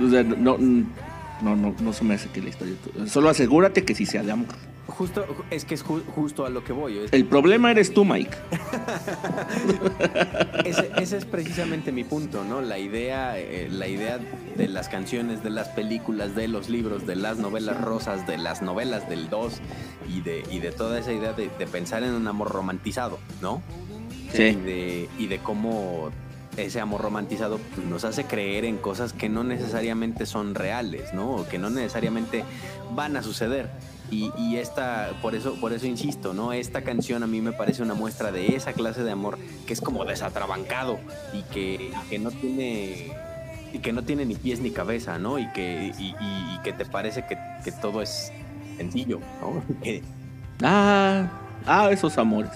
[0.01, 2.75] o sea, no, no, no, no se me hace que la historia.
[3.07, 4.47] Solo asegúrate que sí sea de amor.
[4.87, 6.97] Justo, es que es ju- justo a lo que voy.
[6.97, 8.35] es- El problema eres tú, Mike.
[10.65, 12.61] Ese, ese es precisamente mi punto, ¿no?
[12.61, 14.19] La idea, eh, la idea
[14.57, 18.61] de las canciones, de las películas, de los libros, de las novelas rosas, de las
[18.61, 19.53] novelas del 2
[20.09, 23.61] y de, y de toda esa idea de, de pensar en un amor romantizado, ¿no?
[24.33, 26.11] Y de, y de cómo
[26.57, 31.31] ese amor romantizado pues, nos hace creer en cosas que no necesariamente son reales, ¿no?
[31.31, 32.43] O que no necesariamente
[32.93, 33.69] van a suceder.
[34.09, 36.51] Y, y esta, por eso, por eso insisto, ¿no?
[36.51, 39.79] Esta canción a mí me parece una muestra de esa clase de amor que es
[39.79, 40.99] como desatrabancado
[41.33, 43.13] y que, y que no tiene
[43.73, 45.39] y que no tiene ni pies ni cabeza, ¿no?
[45.39, 46.13] Y que, y,
[46.63, 48.31] que te parece que, que todo es
[48.77, 49.63] sencillo, ¿no?
[50.63, 51.27] Ah,
[51.65, 52.51] ah, esos amores.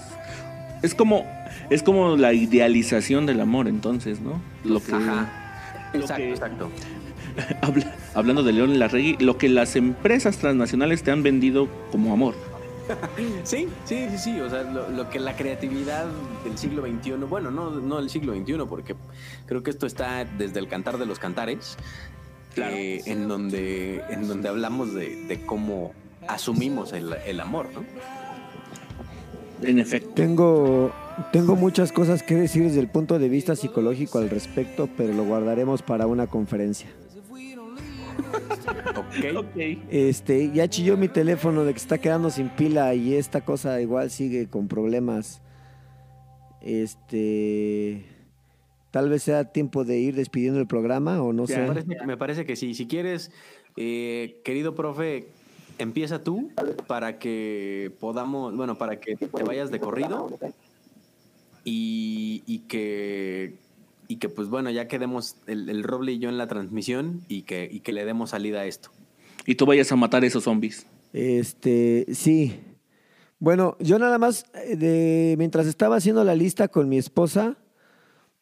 [0.82, 1.24] Es como,
[1.70, 4.40] es como la idealización del amor, entonces, ¿no?
[4.64, 5.28] Lo que, Ajá.
[5.92, 6.70] lo Exacto, que- exacto.
[7.62, 12.34] habla- hablando de León Larregui, lo que las empresas transnacionales te han vendido como amor.
[13.42, 14.40] Sí, sí, sí, sí.
[14.40, 16.06] O sea, lo, lo que la creatividad
[16.44, 18.94] del siglo XXI, bueno, no, no del siglo XXI, porque
[19.46, 21.76] creo que esto está desde el cantar de los cantares,
[22.54, 22.74] Claro.
[22.76, 25.92] eh, en, donde, en donde hablamos de, de cómo
[26.28, 27.84] asumimos el, el amor, ¿no?
[29.62, 30.10] En efecto.
[30.14, 30.92] Tengo,
[31.32, 35.24] tengo muchas cosas que decir desde el punto de vista psicológico al respecto, pero lo
[35.24, 36.88] guardaremos para una conferencia.
[38.96, 39.36] Ok.
[39.36, 39.56] Ok.
[39.90, 44.10] Este, ya chilló mi teléfono de que está quedando sin pila y esta cosa igual
[44.10, 45.42] sigue con problemas.
[46.60, 48.04] Este,
[48.90, 51.64] tal vez sea tiempo de ir despidiendo el programa o no sé.
[51.66, 52.74] parece, me parece que sí.
[52.74, 53.30] Si quieres,
[53.76, 55.28] eh, querido profe,
[55.78, 56.50] empieza tú
[56.86, 60.38] para que podamos, bueno, para que te vayas de corrido
[61.64, 63.66] y, y que
[64.08, 67.42] y que pues bueno, ya quedemos el, el Roble y yo en la transmisión y
[67.42, 68.90] que, y que le demos salida a esto.
[69.46, 70.86] Y tú vayas a matar esos zombies.
[71.12, 72.60] Este, sí.
[73.38, 77.56] Bueno, yo nada más, de, mientras estaba haciendo la lista con mi esposa,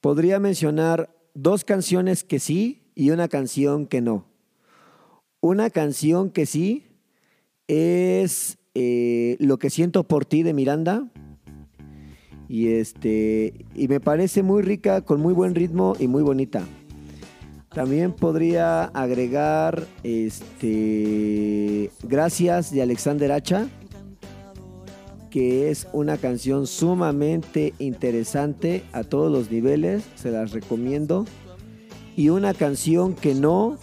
[0.01, 4.27] podría mencionar dos canciones que sí y una canción que no.
[5.41, 6.94] Una canción que sí
[7.69, 11.09] es eh, Lo que siento por ti de Miranda.
[12.49, 16.63] Y este, y me parece muy rica, con muy buen ritmo y muy bonita.
[17.75, 23.67] También podría agregar este Gracias de Alexander Hacha,
[25.31, 31.25] que es una canción sumamente interesante a todos los niveles, se las recomiendo.
[32.17, 33.77] Y una canción que no,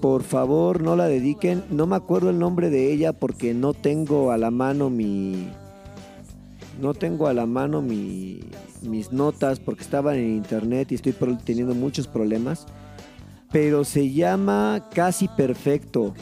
[0.00, 1.64] por favor, no la dediquen.
[1.70, 5.48] No me acuerdo el nombre de ella porque no tengo a la mano mi
[6.80, 8.40] no tengo a la mano mi-
[8.82, 11.12] mis notas porque estaban en internet y estoy
[11.44, 12.66] teniendo muchos problemas.
[13.50, 16.14] Pero se llama Casi Perfecto.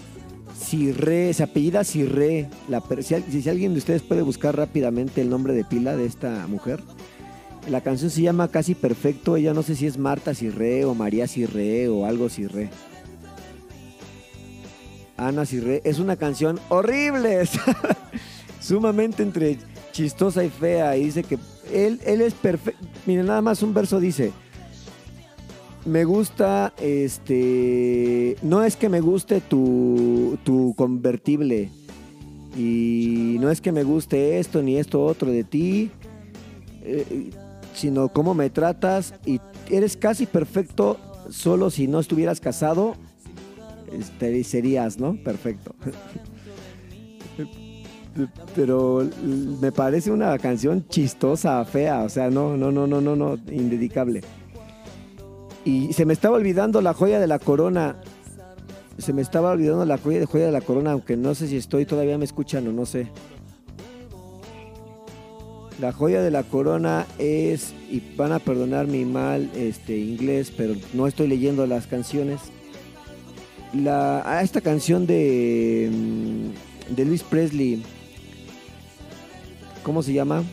[0.58, 2.48] Cirré, se apellida Cirré.
[2.68, 6.46] La si, si alguien de ustedes puede buscar rápidamente el nombre de pila de esta
[6.46, 6.80] mujer.
[7.68, 9.36] La canción se llama Casi Perfecto.
[9.36, 12.70] Ella no sé si es Marta Cirre o María Cirre o algo Cirre.
[15.16, 15.82] Ana Cirre.
[15.84, 17.42] Es una canción horrible.
[18.60, 19.58] Sumamente entre
[19.92, 20.96] chistosa y fea.
[20.96, 21.38] Y dice que
[21.72, 22.84] él, él es perfecto.
[23.06, 24.32] Miren, nada más un verso dice.
[25.84, 28.36] Me gusta, este...
[28.42, 31.70] No es que me guste tu, tu convertible.
[32.56, 35.90] Y no es que me guste esto ni esto otro de ti.
[36.82, 37.30] Eh,
[37.76, 39.40] sino cómo me tratas y
[39.70, 40.98] eres casi perfecto
[41.30, 42.94] solo si no estuvieras casado,
[44.44, 45.16] serías, ¿no?
[45.22, 45.74] Perfecto.
[48.54, 49.06] Pero
[49.60, 54.22] me parece una canción chistosa, fea, o sea, no, no, no, no, no, no, indedicable.
[55.64, 57.96] Y se me estaba olvidando la joya de la corona.
[58.98, 61.56] Se me estaba olvidando la joya de, joya de la corona, aunque no sé si
[61.56, 63.08] estoy, todavía me escuchan o no sé.
[65.80, 70.74] La joya de la corona es, y van a perdonar mi mal este, inglés, pero
[70.94, 72.40] no estoy leyendo las canciones.
[73.72, 77.82] La, a esta canción de, mm, de Luis Presley,
[79.82, 80.44] ¿cómo se llama?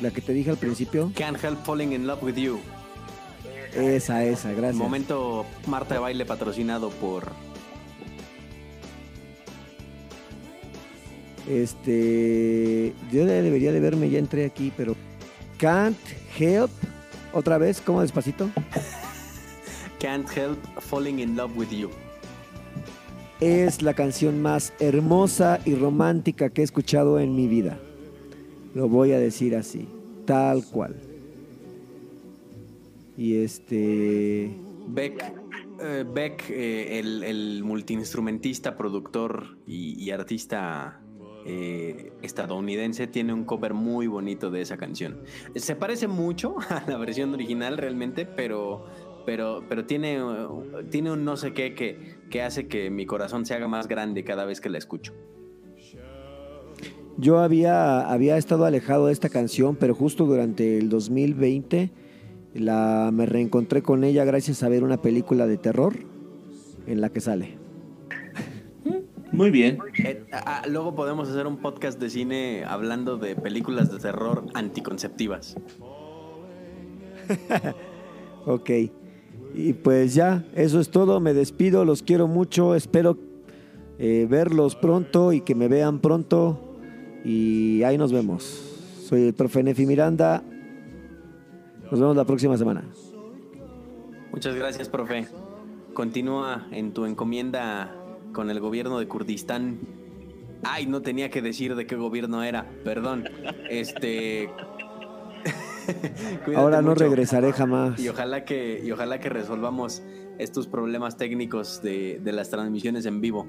[0.00, 1.12] La que te dije al principio.
[1.14, 2.60] Can't Help Falling in Love with You.
[3.74, 4.76] Esa, esa, gracias.
[4.76, 7.32] Momento Marta de baile patrocinado por
[11.48, 14.94] Este, yo debería de verme, ya entré aquí, pero
[15.58, 15.98] Can't
[16.38, 16.70] Help,
[17.32, 18.48] otra vez, ¿cómo despacito?
[20.00, 21.90] Can't Help Falling in Love with You.
[23.42, 27.76] Es la canción más hermosa y romántica que he escuchado en mi vida.
[28.72, 29.88] Lo voy a decir así,
[30.26, 30.94] tal cual.
[33.18, 34.48] Y este...
[34.86, 35.34] Beck,
[35.80, 41.02] eh, Beck eh, el, multiinstrumentista, productor y, y artista
[41.44, 45.22] eh, estadounidense tiene un cover muy bonito de esa canción.
[45.56, 48.86] Se parece mucho a la versión original realmente, pero,
[49.24, 50.18] pero, pero tiene,
[50.90, 54.24] tiene un no sé qué que, que hace que mi corazón se haga más grande
[54.24, 55.12] cada vez que la escucho.
[57.18, 61.90] Yo había, había estado alejado de esta canción, pero justo durante el 2020
[62.54, 65.94] la, me reencontré con ella gracias a ver una película de terror
[66.86, 67.58] en la que sale.
[69.32, 69.78] Muy bien.
[70.04, 75.56] Eh, ah, luego podemos hacer un podcast de cine hablando de películas de terror anticonceptivas.
[78.46, 78.70] ok.
[79.54, 81.20] Y pues ya, eso es todo.
[81.20, 82.74] Me despido, los quiero mucho.
[82.74, 83.18] Espero
[83.98, 86.58] eh, verlos pronto y que me vean pronto.
[87.24, 88.42] Y ahí nos vemos.
[89.04, 90.42] Soy el profe Nefi Miranda.
[91.90, 92.84] Nos vemos la próxima semana.
[94.32, 95.28] Muchas gracias, profe.
[95.92, 97.94] Continúa en tu encomienda
[98.32, 99.78] con el gobierno de Kurdistán.
[100.62, 103.24] Ay, no tenía que decir de qué gobierno era, perdón.
[103.68, 104.48] Este.
[106.56, 107.98] Ahora no regresaré jamás.
[108.00, 110.02] Y ojalá que, y ojalá que resolvamos
[110.38, 113.46] estos problemas técnicos de, de las transmisiones en vivo.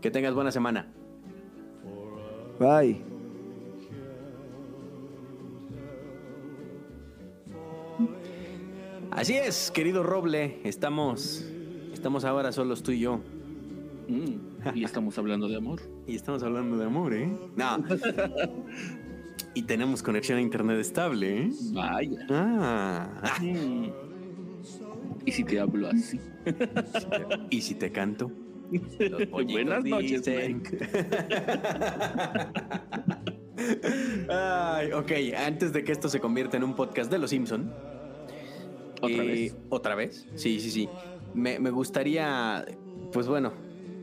[0.00, 0.92] Que tengas buena semana.
[2.58, 3.16] Bye.
[9.10, 11.42] Así es, querido Roble, estamos,
[11.92, 13.20] estamos ahora solos tú y yo.
[14.08, 15.80] Mm, y estamos hablando de amor.
[16.06, 17.34] Y estamos hablando de amor, ¿eh?
[17.56, 17.78] No.
[19.56, 21.50] y tenemos conexión a internet estable, ¿eh?
[21.72, 22.26] Vaya.
[22.28, 23.38] Ah.
[25.24, 26.20] ¿Y si te hablo así?
[27.48, 28.30] ¿Y si te canto?
[29.30, 30.28] Buenas noches,
[34.28, 37.72] Ay, ok, antes de que esto se convierta en un podcast de Los Simpson.
[39.00, 39.56] ¿Otra eh, vez?
[39.70, 40.28] ¿Otra vez?
[40.34, 40.86] Sí, sí, sí.
[41.32, 42.66] Me, me gustaría,
[43.10, 43.54] pues bueno,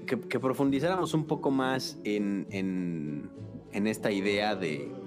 [0.07, 3.29] que, que, profundizáramos un poco más en, en,
[3.71, 5.02] en esta idea de,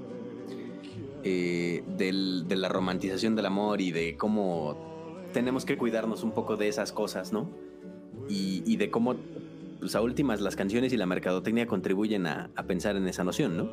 [1.29, 6.57] eh, del, de la romantización del amor y de cómo tenemos que cuidarnos un poco
[6.57, 7.51] de esas cosas, ¿no?
[8.29, 9.16] Y, y de cómo,
[9.81, 13.57] pues a últimas, las canciones y la mercadotecnia contribuyen a, a pensar en esa noción,
[13.57, 13.72] ¿no?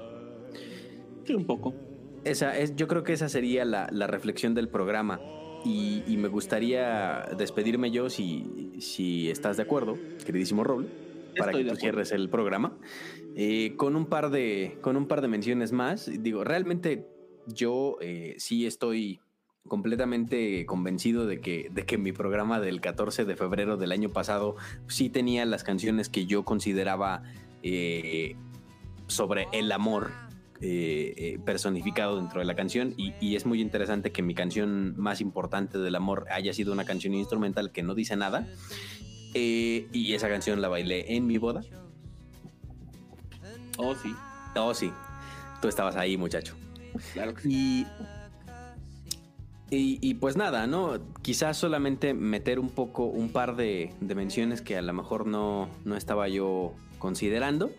[1.26, 1.76] Sí, un poco.
[2.24, 5.20] Esa es, yo creo que esa sería la, la reflexión del programa.
[5.64, 9.96] Y, y, me gustaría despedirme yo, si, si estás de acuerdo,
[10.26, 10.88] queridísimo Roble,
[11.38, 12.74] para Estoy que tú cierres el programa,
[13.36, 16.10] eh, con, un par de, con un par de menciones más.
[16.22, 17.13] Digo, realmente
[17.48, 19.20] yo eh, sí estoy
[19.68, 24.56] completamente convencido de que, de que mi programa del 14 de febrero del año pasado
[24.88, 27.24] sí tenía las canciones que yo consideraba
[27.64, 28.36] eh,
[29.08, 30.12] sobre el amor
[30.62, 34.94] eh, eh, personificado dentro de la canción y, y, es muy interesante que mi canción
[34.98, 38.48] más importante del amor haya sido una canción instrumental que no dice nada
[39.34, 41.62] eh, y esa canción la bailé en mi boda.
[43.78, 44.16] Oh, sí.
[44.56, 44.92] Oh, sí.
[45.62, 46.56] Tú estabas ahí, muchacho.
[47.46, 47.86] Y
[49.76, 51.00] Y, pues nada, ¿no?
[51.24, 55.98] Quizás solamente meter un poco, un par de, menciones que a lo mejor no, no
[55.98, 57.72] estaba yo considerando.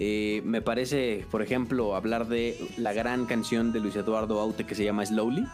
[0.00, 4.74] Eh, me parece, por ejemplo, hablar de la gran canción de Luis Eduardo Aute que
[4.74, 5.46] se llama Slowly.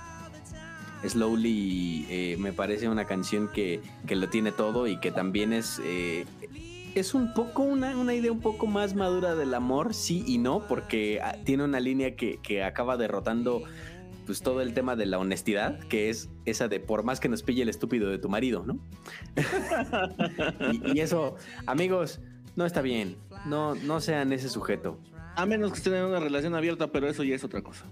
[1.07, 5.79] Slowly eh, me parece una canción que, que, lo tiene todo y que también es,
[5.85, 6.25] eh,
[7.01, 10.67] es un poco una, una, idea un poco más madura del amor, sí y no,
[10.67, 13.63] porque ah, tiene una línea que, que acaba derrotando
[14.27, 17.43] pues todo el tema de la honestidad, que es esa de por más que nos
[17.43, 18.79] pille el estúpido de tu marido, ¿no?
[20.95, 21.37] y, eso,
[21.67, 22.21] amigos,
[22.57, 23.17] no está bien.
[23.47, 24.99] No, no sean ese sujeto.
[25.37, 27.87] A menos que estén en una relación abierta, pero eso ya es otra cosa.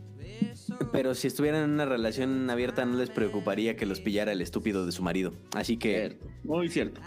[0.92, 4.86] Pero si estuvieran en una relación abierta, no les preocuparía que los pillara el estúpido
[4.86, 5.34] de su marido.
[5.54, 6.18] Así que.
[6.42, 7.00] muy cierto.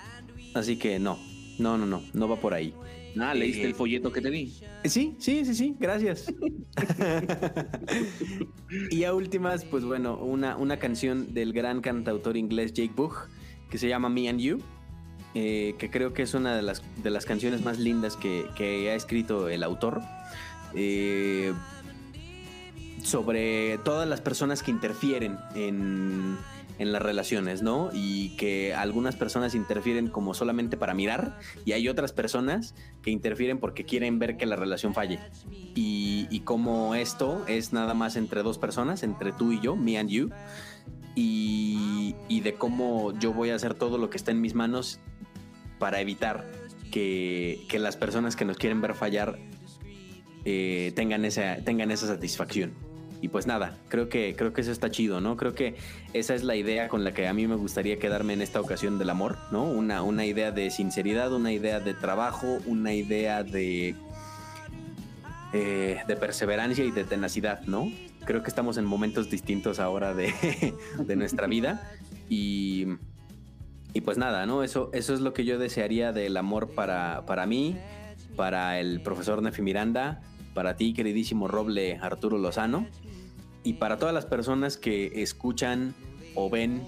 [0.54, 1.18] Así que no.
[1.60, 2.02] No, no, no.
[2.14, 2.74] No va por ahí.
[3.20, 4.54] Ah, leíste el folleto que te di.
[4.86, 6.28] Sí, sí, sí, sí, gracias.
[8.92, 13.28] y a últimas, pues bueno, una, una canción del gran cantautor inglés Jake Bugg
[13.70, 14.60] que se llama Me and You,
[15.34, 18.90] eh, que creo que es una de las, de las canciones más lindas que, que
[18.90, 20.02] ha escrito el autor.
[20.74, 21.54] Eh,
[23.04, 26.38] sobre todas las personas que interfieren en
[26.80, 27.90] en las relaciones, ¿no?
[27.94, 33.60] Y que algunas personas interfieren como solamente para mirar y hay otras personas que interfieren
[33.60, 35.20] porque quieren ver que la relación falle.
[35.76, 39.98] Y, y como esto es nada más entre dos personas, entre tú y yo, me
[39.98, 40.30] and you,
[41.16, 45.00] y, y de cómo yo voy a hacer todo lo que está en mis manos
[45.80, 46.46] para evitar
[46.92, 49.40] que, que las personas que nos quieren ver fallar
[50.46, 52.74] eh, tengan, esa, tengan esa satisfacción.
[53.22, 55.38] Y pues nada, creo que, creo que eso está chido, ¿no?
[55.38, 55.76] Creo que
[56.14, 59.00] esa es la idea con la que a mí me gustaría quedarme en esta ocasión
[59.00, 59.64] del amor, ¿no?
[59.64, 63.96] Una, una idea de sinceridad, una idea de trabajo, una idea de,
[65.54, 67.92] eh, de perseverancia y de tenacidad, ¿no?
[68.26, 70.32] Creo que estamos en momentos distintos ahora de,
[71.16, 71.90] nuestra vida
[72.30, 72.86] y,
[73.94, 74.64] y, pues nada, ¿no?
[74.64, 77.78] Eso, eso es lo que yo desearía del amor para, para mí,
[78.36, 80.22] para el profesor Nefi Miranda,
[80.54, 82.88] para ti, queridísimo Roble Arturo Lozano,
[83.68, 85.94] y para todas las personas que escuchan
[86.36, 86.82] o ven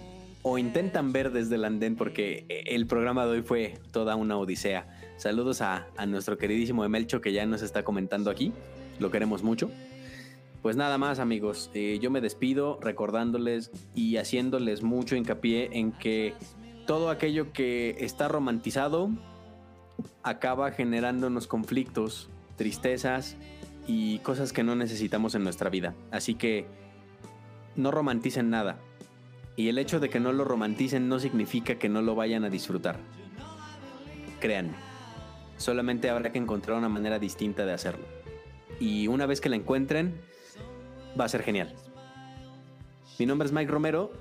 [0.44, 4.88] o intentan ver desde el andén, porque el programa de hoy fue toda una odisea.
[5.18, 8.54] Saludos a, nuestro queridísimo Emelcho que ya nos está comentando aquí,
[8.98, 9.70] lo queremos mucho.
[10.62, 16.34] Pues nada más amigos, eh, yo me despido recordándoles y haciéndoles mucho hincapié en que
[16.88, 19.10] todo aquello que está romantizado
[20.24, 23.36] acaba generándonos conflictos, tristezas
[23.92, 25.96] y cosas que no necesitamos en nuestra vida.
[26.12, 26.68] Así que
[27.76, 28.78] no romanticen nada.
[29.56, 32.52] Y el hecho de que no lo romanticen no significa que no lo vayan a
[32.52, 33.00] disfrutar.
[34.40, 34.76] Créanme.
[35.58, 38.06] Solamente habrá que encontrar una manera distinta de hacerlo.
[38.80, 40.22] Y una vez que la encuentren,
[41.20, 41.74] va a ser genial.
[43.18, 44.14] Mi nombre es Mike Romero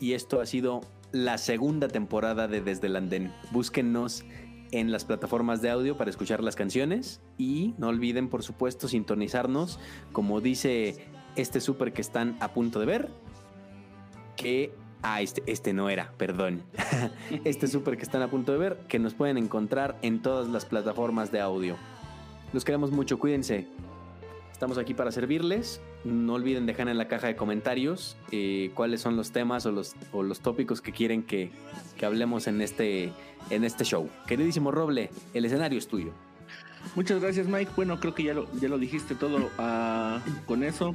[0.00, 0.80] y esto ha sido
[1.12, 3.32] la segunda temporada de Desde el Andén.
[3.52, 4.24] Búsquennos
[4.72, 7.20] en las plataformas de audio para escuchar las canciones.
[7.38, 9.78] Y no olviden por supuesto sintonizarnos
[10.12, 11.06] como dice
[11.36, 13.10] este súper que están a punto de ver
[14.36, 16.62] que ah este, este no era perdón.
[17.44, 20.64] Este súper que están a punto de ver que nos pueden encontrar en todas las
[20.64, 21.76] plataformas de audio.
[22.52, 23.66] Los queremos mucho cuídense.
[24.52, 25.80] Estamos aquí para servirles.
[26.04, 29.96] No olviden dejar en la caja de comentarios eh, cuáles son los temas o los,
[30.12, 31.50] o los tópicos que quieren que,
[31.96, 33.12] que, hablemos en este,
[33.50, 34.08] en este show.
[34.26, 36.12] Queridísimo Roble, el escenario es tuyo.
[36.94, 37.72] Muchas gracias Mike.
[37.74, 40.94] Bueno, creo que ya lo, ya lo dijiste todo uh, con eso.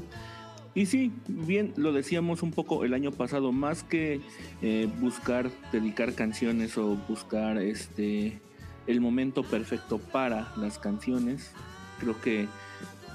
[0.75, 4.21] Y sí, bien, lo decíamos un poco el año pasado, más que
[4.61, 8.39] eh, buscar dedicar canciones o buscar este
[8.87, 11.51] el momento perfecto para las canciones,
[11.99, 12.47] creo que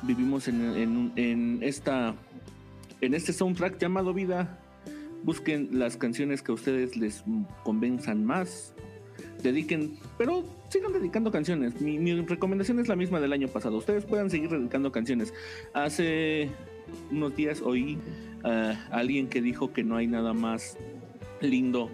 [0.06, 2.14] vivimos en, esta,
[3.00, 4.58] en este soundtrack llamado vida.
[5.22, 7.24] Busquen las canciones que a ustedes les
[7.62, 8.74] convenzan más.
[9.42, 11.80] Dediquen, pero sigan dedicando canciones.
[11.80, 13.76] Mi, recomendación es la misma del año pasado.
[13.76, 15.32] Ustedes puedan seguir dedicando canciones.
[15.72, 16.50] Hace
[17.10, 17.98] unos días oí
[18.42, 20.76] a alguien que dijo que no hay nada más
[21.40, 21.90] lindo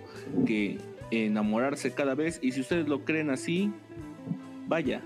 [0.46, 0.78] que
[1.10, 2.40] enamorarse cada vez.
[2.42, 3.70] Y si ustedes lo creen así,
[4.66, 5.02] vaya,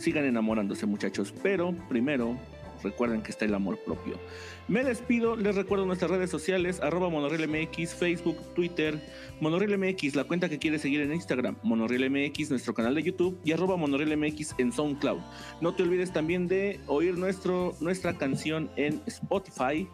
[0.00, 2.38] Sigan enamorándose muchachos, pero primero
[2.82, 4.18] recuerden que está el amor propio.
[4.66, 8.98] Me despido, les recuerdo nuestras redes sociales, arroba MX, Facebook, Twitter,
[9.42, 13.76] MX, la cuenta que quiere seguir en Instagram, MX, nuestro canal de YouTube y arroba
[13.76, 15.20] MX en SoundCloud.
[15.60, 19.86] No te olvides también de oír nuestro, nuestra canción en Spotify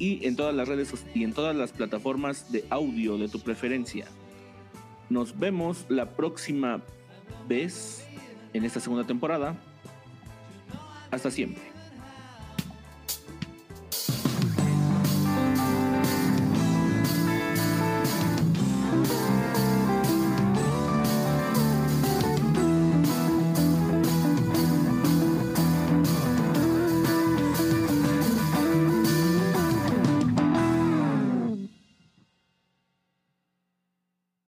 [0.00, 4.06] y en todas las redes y en todas las plataformas de audio de tu preferencia.
[5.10, 6.82] Nos vemos la próxima
[7.48, 8.06] vez
[8.52, 9.54] en esta segunda temporada.
[11.10, 11.69] Hasta siempre.